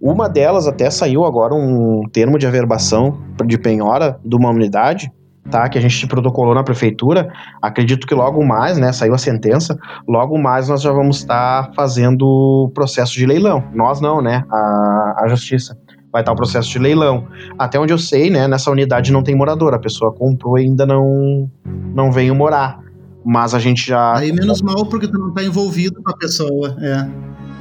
[0.00, 5.12] Uma delas até saiu agora um termo de averbação de penhora de uma unidade,
[5.48, 5.68] tá?
[5.68, 7.32] Que a gente protocolou na prefeitura.
[7.62, 8.92] Acredito que logo mais, né?
[8.92, 9.78] Saiu a sentença.
[10.08, 13.64] Logo mais nós já vamos estar fazendo o processo de leilão.
[13.74, 14.44] Nós não, né?
[14.50, 15.76] A, a justiça
[16.12, 17.26] vai estar o processo de leilão.
[17.58, 18.48] Até onde eu sei, né?
[18.48, 19.74] Nessa unidade não tem morador.
[19.74, 21.50] A pessoa comprou e ainda não
[21.94, 22.80] não veio morar.
[23.24, 24.16] Mas a gente já.
[24.16, 26.76] Aí menos mal porque tu não tá envolvido com a pessoa.
[26.80, 27.06] É.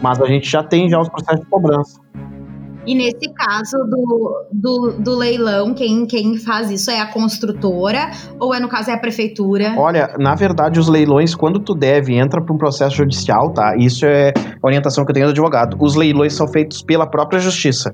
[0.02, 2.00] Mas a gente já tem já os processos de cobrança.
[2.86, 8.10] E nesse caso do, do, do leilão, quem, quem faz isso é a construtora
[8.40, 9.76] ou é no caso é a prefeitura?
[9.78, 13.76] Olha, na verdade, os leilões, quando tu deve, entra para um processo judicial, tá?
[13.78, 15.78] Isso é orientação que eu tenho do advogado.
[15.80, 17.94] Os leilões são feitos pela própria justiça.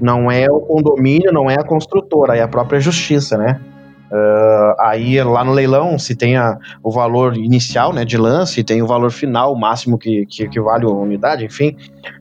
[0.00, 3.60] Não é o condomínio, não é a construtora, é a própria justiça, né?
[4.10, 8.82] Uh, aí lá no leilão se tem a, o valor inicial né, de lance, tem
[8.82, 11.76] o valor final, o máximo que, que equivale a unidade, enfim.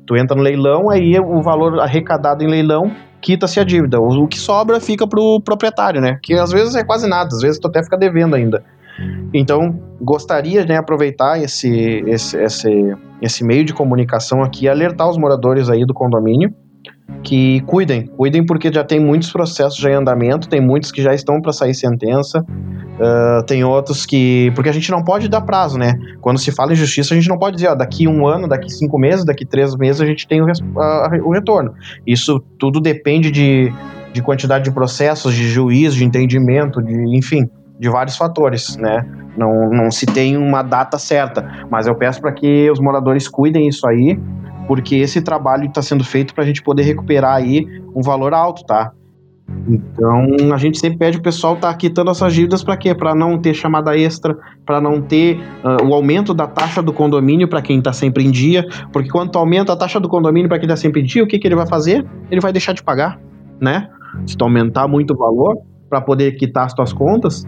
[0.06, 4.00] Tu entra no leilão, aí o valor arrecadado em leilão quita-se a dívida.
[4.00, 6.20] O, o que sobra fica pro proprietário, né?
[6.22, 8.64] Que às vezes é quase nada, às vezes tu até fica devendo ainda.
[9.34, 15.10] Então, gostaria de né, aproveitar esse, esse, esse, esse meio de comunicação aqui e alertar
[15.10, 16.54] os moradores aí do condomínio
[17.22, 21.14] que cuidem, cuidem porque já tem muitos processos já em andamento, tem muitos que já
[21.14, 24.52] estão para sair sentença, uh, tem outros que.
[24.56, 25.94] Porque a gente não pode dar prazo, né?
[26.22, 28.70] Quando se fala em justiça, a gente não pode dizer, ó, daqui um ano, daqui
[28.70, 30.46] cinco meses, daqui três meses a gente tem o,
[31.26, 31.74] o retorno.
[32.06, 33.72] Isso tudo depende de,
[34.12, 37.50] de quantidade de processos, de juiz, de entendimento, de enfim,
[37.80, 39.06] de vários fatores, né?
[39.38, 43.68] Não, não se tem uma data certa, mas eu peço para que os moradores cuidem
[43.68, 44.20] isso aí,
[44.68, 48.66] porque esse trabalho está sendo feito para a gente poder recuperar aí um valor alto,
[48.66, 48.92] tá?
[49.68, 52.96] Então a gente sempre pede o pessoal estar tá quitando essas dívidas para quê?
[52.96, 57.48] Para não ter chamada extra, para não ter uh, o aumento da taxa do condomínio
[57.48, 60.68] para quem está sempre em dia, porque quando aumenta a taxa do condomínio para quem
[60.68, 62.06] está sempre em dia, o que, que ele vai fazer?
[62.32, 63.20] Ele vai deixar de pagar,
[63.60, 63.90] né?
[64.26, 65.58] Se tu aumentar muito o valor
[65.90, 67.46] para poder quitar as tuas contas,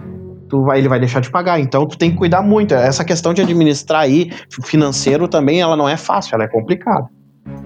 [0.50, 1.60] tu vai, ele vai deixar de pagar.
[1.60, 2.74] Então tu tem que cuidar muito.
[2.74, 4.32] Essa questão de administrar aí
[4.64, 7.08] financeiro também, ela não é fácil, ela é complicada.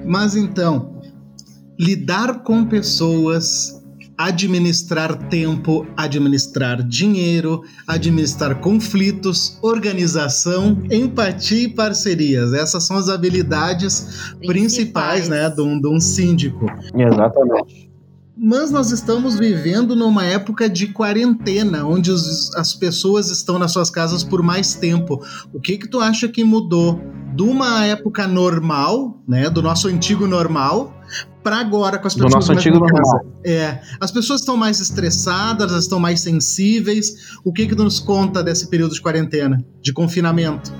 [0.05, 0.99] Mas então,
[1.79, 3.79] lidar com pessoas,
[4.17, 12.51] administrar tempo, administrar dinheiro, administrar conflitos, organização, empatia e parcerias.
[12.51, 16.65] Essas são as habilidades principais, principais né, de um, de um síndico.
[16.93, 17.89] Exatamente.
[18.41, 23.89] Mas nós estamos vivendo numa época de quarentena, onde os, as pessoas estão nas suas
[23.89, 25.21] casas por mais tempo.
[25.53, 27.01] O que que tu acha que mudou
[27.35, 30.95] de uma época normal, né, do nosso antigo normal,
[31.43, 33.25] para agora com as pessoas do nosso antigo normal?
[33.45, 37.37] É, as pessoas estão mais estressadas, estão mais sensíveis.
[37.43, 40.73] O que que nos conta desse período de quarentena, de confinamento?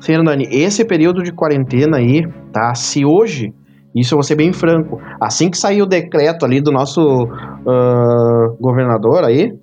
[0.00, 2.74] Sim, Hernani, esse período de quarentena aí, tá?
[2.74, 3.54] Se hoje
[3.96, 5.00] isso eu vou ser bem franco.
[5.20, 9.54] Assim que sair o decreto ali do nosso uh, governador aí,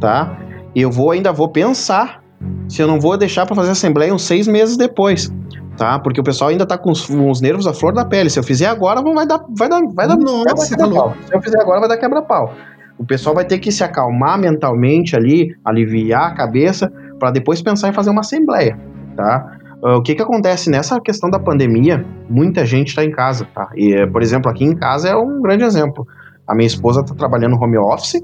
[0.00, 0.38] tá?
[0.74, 2.22] Eu vou ainda vou pensar
[2.68, 5.32] se eu não vou deixar para fazer assembleia uns seis meses depois,
[5.76, 5.98] tá?
[5.98, 8.30] Porque o pessoal ainda tá com os, os nervos à flor da pele.
[8.30, 11.14] Se eu fizer agora, vai dar, vai dar, vai dar, Nossa, vai dar quebra-pau.
[11.26, 12.54] Se eu fizer agora, vai dar quebra-pau.
[12.96, 17.88] O pessoal vai ter que se acalmar mentalmente ali, aliviar a cabeça, para depois pensar
[17.88, 18.78] em fazer uma assembleia,
[19.16, 19.58] tá?
[19.82, 22.04] Uh, o que que acontece nessa questão da pandemia?
[22.28, 23.70] Muita gente está em casa, tá?
[23.74, 26.06] E, por exemplo, aqui em casa é um grande exemplo.
[26.46, 28.22] A minha esposa está trabalhando home office,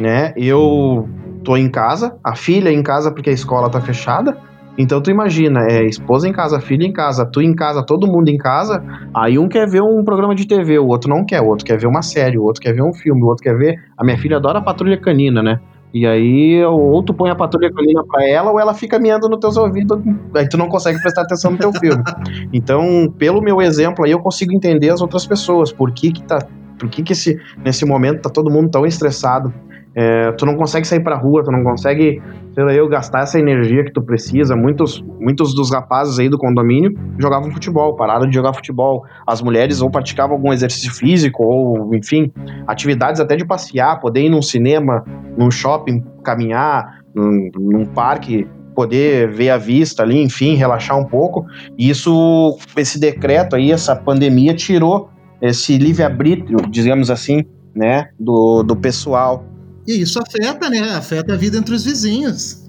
[0.00, 0.32] né?
[0.36, 1.06] Eu
[1.44, 4.36] tô em casa, a filha em casa porque a escola tá fechada.
[4.78, 8.28] Então tu imagina, é esposa em casa, filha em casa, tu em casa, todo mundo
[8.28, 8.82] em casa.
[9.14, 11.78] Aí um quer ver um programa de TV, o outro não quer, o outro quer
[11.78, 13.74] ver uma série, o outro quer ver um filme, o outro quer ver.
[13.96, 15.58] A minha filha adora a Patrulha Canina, né?
[15.96, 19.38] E aí, ou tu põe a patrulha canina pra ela, ou ela fica miando nos
[19.40, 19.98] teus ouvidos,
[20.34, 22.04] aí tu não consegue prestar atenção no teu filme.
[22.52, 26.46] Então, pelo meu exemplo aí, eu consigo entender as outras pessoas, por que que tá,
[26.78, 29.54] por que que esse, nesse momento tá todo mundo tão estressado,
[29.98, 32.20] é, tu não consegue sair pra rua, tu não consegue,
[32.54, 34.54] sei lá, eu gastar essa energia que tu precisa.
[34.54, 39.06] Muitos, muitos dos rapazes aí do condomínio jogavam futebol, pararam de jogar futebol.
[39.26, 42.30] As mulheres ou praticavam algum exercício físico, ou, enfim,
[42.66, 45.02] atividades até de passear, poder ir num cinema,
[45.34, 51.46] num shopping, caminhar, num, num parque, poder ver a vista ali, enfim, relaxar um pouco.
[51.78, 55.08] E isso, esse decreto aí, essa pandemia tirou
[55.40, 59.42] esse livre-arbítrio, digamos assim, né, do, do pessoal.
[59.86, 60.96] E isso afeta, né?
[60.96, 62.66] Afeta a vida entre os vizinhos.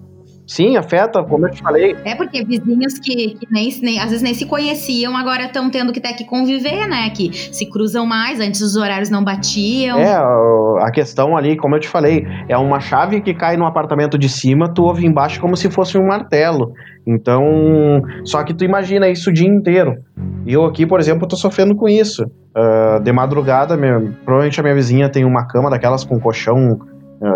[0.47, 1.93] Sim, afeta, como eu te falei.
[2.05, 5.91] É porque vizinhos que, que nem, nem, às vezes nem se conheciam, agora estão tendo
[5.91, 7.09] que ter que conviver, né?
[7.09, 9.99] Que se cruzam mais, antes os horários não batiam.
[9.99, 14.17] É, a questão ali, como eu te falei, é uma chave que cai no apartamento
[14.17, 16.71] de cima, tu ouve embaixo como se fosse um martelo.
[17.05, 19.97] Então, só que tu imagina isso o dia inteiro.
[20.45, 22.23] Eu aqui, por exemplo, tô sofrendo com isso.
[22.23, 26.79] Uh, de madrugada, minha, provavelmente a minha vizinha tem uma cama daquelas com colchão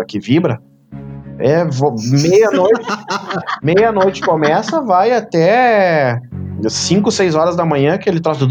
[0.06, 0.60] que vibra.
[1.38, 2.86] É, meia-noite.
[3.62, 6.20] meia-noite começa, vai até
[6.68, 8.46] 5, 6 horas da manhã, que ele troço.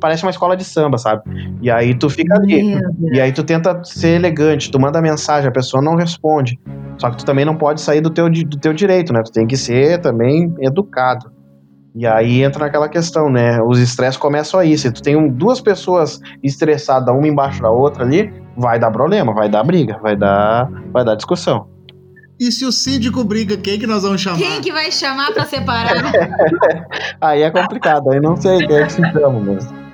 [0.00, 1.22] Parece uma escola de samba, sabe?
[1.60, 2.80] E aí tu fica ali.
[3.12, 6.58] E aí tu tenta ser elegante, tu manda mensagem, a pessoa não responde.
[6.98, 9.22] Só que tu também não pode sair do teu, do teu direito, né?
[9.22, 11.30] Tu tem que ser também educado.
[11.94, 13.60] E aí entra naquela questão, né?
[13.62, 14.76] Os estresses começam aí.
[14.76, 19.48] Se tu tem duas pessoas estressadas, uma embaixo da outra ali, vai dar problema, vai
[19.48, 21.68] dar briga, vai dar, vai dar discussão.
[22.38, 24.38] E se o síndico briga, quem que nós vamos chamar?
[24.38, 26.12] Quem que vai chamar para separar?
[27.20, 29.85] aí é complicado, aí não sei quem é que se chama mesmo.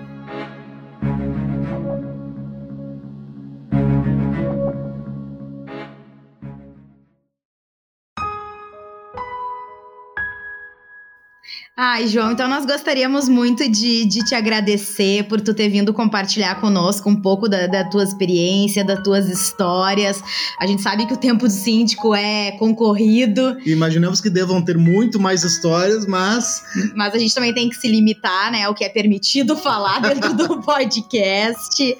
[11.74, 16.60] Ai, João, então nós gostaríamos muito de, de te agradecer por tu ter vindo compartilhar
[16.60, 20.22] conosco um pouco da, da tua experiência, das tuas histórias.
[20.60, 23.56] A gente sabe que o tempo do síndico é concorrido.
[23.64, 26.62] Imaginamos que devam ter muito mais histórias, mas.
[26.94, 30.34] Mas a gente também tem que se limitar, né, ao que é permitido falar dentro
[30.34, 31.96] do podcast.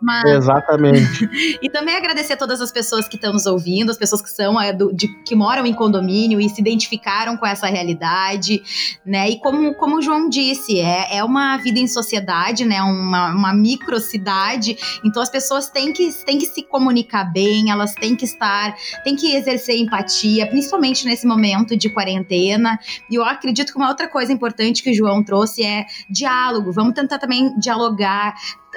[0.00, 0.24] Mas...
[0.30, 1.28] Exatamente.
[1.62, 4.60] e também agradecer a todas as pessoas que estão nos ouvindo, as pessoas que são
[4.60, 8.62] é, do, de, que moram em condomínio e se identificaram com essa realidade,
[9.04, 9.30] né?
[9.30, 12.82] E como, como o João disse, é, é uma vida em sociedade, né?
[12.82, 14.76] Uma, uma microcidade.
[15.04, 19.16] Então as pessoas têm que, têm que se comunicar bem, elas têm que estar, têm
[19.16, 22.78] que exercer empatia, principalmente nesse momento de quarentena.
[23.10, 26.70] E eu acredito que uma outra coisa importante que o João trouxe é diálogo.
[26.72, 28.34] Vamos tentar também dialogar,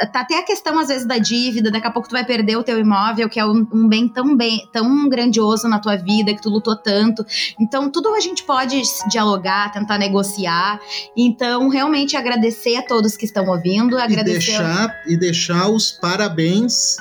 [0.08, 2.64] tá até a questão, às vezes, da dívida, daqui a pouco tu vai perder o
[2.64, 6.42] teu imóvel, que é um, um, bem tão bem, tão grandioso na tua vida, que
[6.42, 7.26] tu lutou tanto.
[7.60, 10.80] Então, tudo a gente pode dialogar, tentar negociar.
[11.16, 14.52] Então, realmente agradecer a todos que estão ouvindo, agradecer.
[14.52, 16.96] E deixar, e deixar os parabéns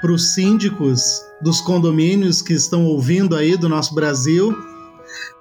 [0.00, 4.54] para os síndicos dos condomínios que estão ouvindo aí do nosso Brasil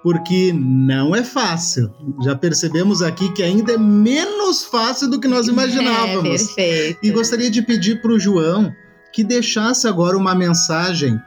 [0.05, 1.91] porque não é fácil.
[2.21, 6.41] Já percebemos aqui que ainda é menos fácil do que nós imaginávamos.
[6.41, 6.99] É, perfeito.
[7.01, 8.71] E gostaria de pedir para o João
[9.11, 11.19] que deixasse agora uma mensagem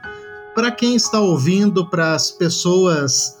[0.55, 3.35] para quem está ouvindo, para as pessoas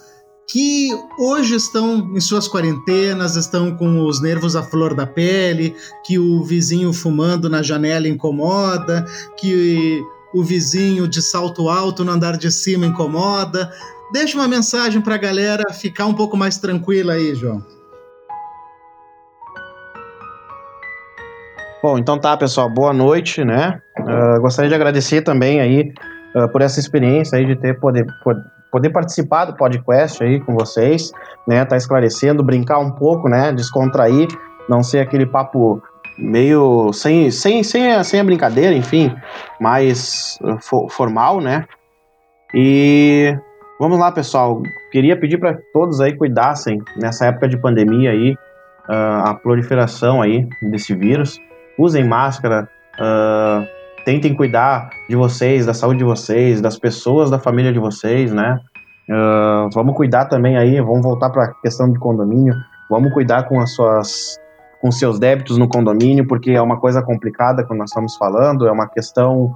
[0.45, 5.73] que hoje estão em suas quarentenas, estão com os nervos à flor da pele,
[6.05, 9.05] que o vizinho fumando na janela incomoda,
[9.37, 13.71] que o vizinho de salto alto no andar de cima incomoda.
[14.11, 17.63] Deixa uma mensagem para a galera ficar um pouco mais tranquila aí, João.
[21.81, 22.69] Bom, então tá, pessoal.
[22.69, 23.79] Boa noite, né?
[23.99, 25.93] Uh, gostaria de agradecer também aí
[26.35, 28.05] uh, por essa experiência aí de ter poder,
[28.71, 31.11] poder participar do podcast aí com vocês,
[31.47, 31.63] né?
[31.63, 33.53] Tá esclarecendo, brincar um pouco, né?
[33.53, 34.27] Descontrair,
[34.67, 35.81] não ser aquele papo
[36.17, 39.15] meio sem, sem, sem, a, sem a brincadeira, enfim,
[39.61, 41.65] mais uh, formal, né?
[42.53, 43.37] E
[43.79, 44.61] Vamos lá, pessoal.
[44.91, 50.45] Queria pedir para todos aí cuidassem nessa época de pandemia aí, uh, a proliferação aí
[50.61, 51.39] desse vírus.
[51.77, 52.67] Usem máscara,
[52.99, 53.65] uh,
[54.03, 58.59] tentem cuidar de vocês, da saúde de vocês, das pessoas da família de vocês, né?
[59.09, 62.53] Uh, vamos cuidar também aí, vamos voltar para a questão de condomínio.
[62.89, 64.37] Vamos cuidar com as suas
[64.81, 68.71] com seus débitos no condomínio, porque é uma coisa complicada quando nós estamos falando, é
[68.71, 69.55] uma questão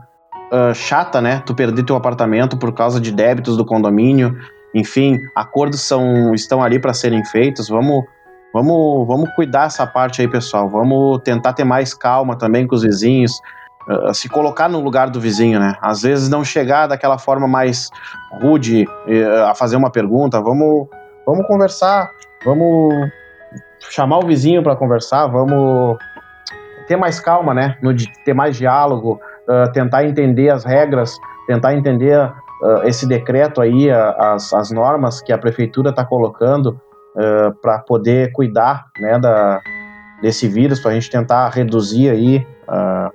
[0.53, 1.41] uh, chata, né?
[1.45, 4.37] Tu perder teu apartamento por causa de débitos do condomínio.
[4.73, 7.67] Enfim, acordos são, estão ali para serem feitos.
[7.67, 8.03] Vamos,
[8.53, 10.69] vamos, vamos cuidar essa parte aí, pessoal.
[10.69, 13.31] Vamos tentar ter mais calma também com os vizinhos.
[13.89, 15.75] Uh, se colocar no lugar do vizinho, né?
[15.81, 17.89] Às vezes não chegar daquela forma mais
[18.41, 20.39] rude uh, a fazer uma pergunta.
[20.39, 20.87] Vamos,
[21.25, 22.09] vamos conversar.
[22.45, 23.11] Vamos
[23.89, 25.27] chamar o vizinho para conversar.
[25.27, 25.97] Vamos
[26.87, 27.77] ter mais calma, né?
[27.81, 27.93] No,
[28.25, 31.17] ter mais diálogo uh, tentar entender as regras,
[31.47, 36.79] tentar entender uh, esse decreto aí, as, as normas que a prefeitura está colocando
[37.15, 39.59] uh, para poder cuidar né, da,
[40.21, 43.11] desse vírus, para a gente tentar reduzir aí a,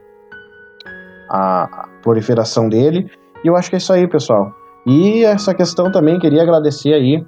[1.31, 3.11] a proliferação dele.
[3.45, 4.53] E eu acho que é isso aí, pessoal.
[4.87, 7.25] E essa questão também queria agradecer aí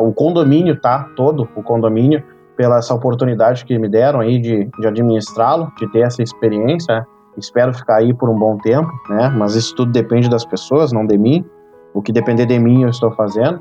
[0.00, 1.10] o condomínio, tá?
[1.14, 2.24] Todo o condomínio
[2.58, 7.06] pela essa oportunidade que me deram aí de, de administrá-lo, de ter essa experiência.
[7.38, 9.28] Espero ficar aí por um bom tempo, né?
[9.28, 11.44] Mas isso tudo depende das pessoas, não de mim.
[11.94, 13.60] O que depender de mim eu estou fazendo.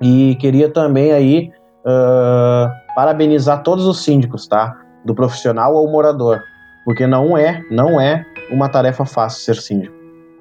[0.00, 1.50] E queria também aí
[1.84, 4.76] uh, parabenizar todos os síndicos, tá?
[5.04, 6.40] Do profissional ao morador,
[6.84, 9.94] porque não é, não é uma tarefa fácil ser síndico.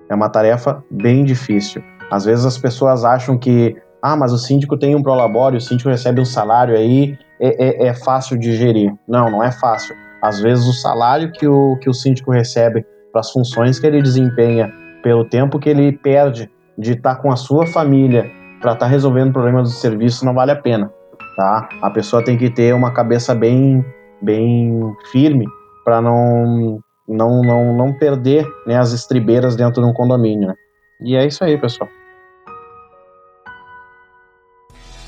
[0.09, 1.83] É uma tarefa bem difícil.
[2.11, 5.89] Às vezes as pessoas acham que, ah, mas o síndico tem um prolabório, o síndico
[5.89, 8.93] recebe um salário aí, é, é, é fácil de gerir.
[9.07, 13.21] Não, não é fácil às vezes o salário que o, que o síndico recebe para
[13.21, 14.71] as funções que ele desempenha,
[15.03, 18.29] pelo tempo que ele perde de estar tá com a sua família
[18.61, 20.91] para estar tá resolvendo problemas do serviço, não vale a pena.
[21.35, 21.67] Tá?
[21.81, 23.83] A pessoa tem que ter uma cabeça bem,
[24.21, 24.79] bem
[25.11, 25.45] firme
[25.83, 30.49] para não, não, não, não perder né, as estribeiras dentro de um condomínio.
[30.49, 30.55] Né?
[31.01, 31.89] E é isso aí, pessoal.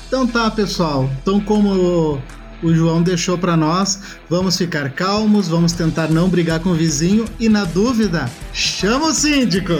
[0.06, 1.08] Então tá, pessoal.
[1.22, 2.20] Então, como
[2.64, 4.00] o João deixou para nós.
[4.28, 9.14] Vamos ficar calmos, vamos tentar não brigar com o vizinho e, na dúvida, chama o
[9.14, 9.74] síndico.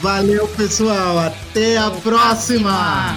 [0.00, 1.18] Valeu, pessoal.
[1.18, 3.16] Até a próxima.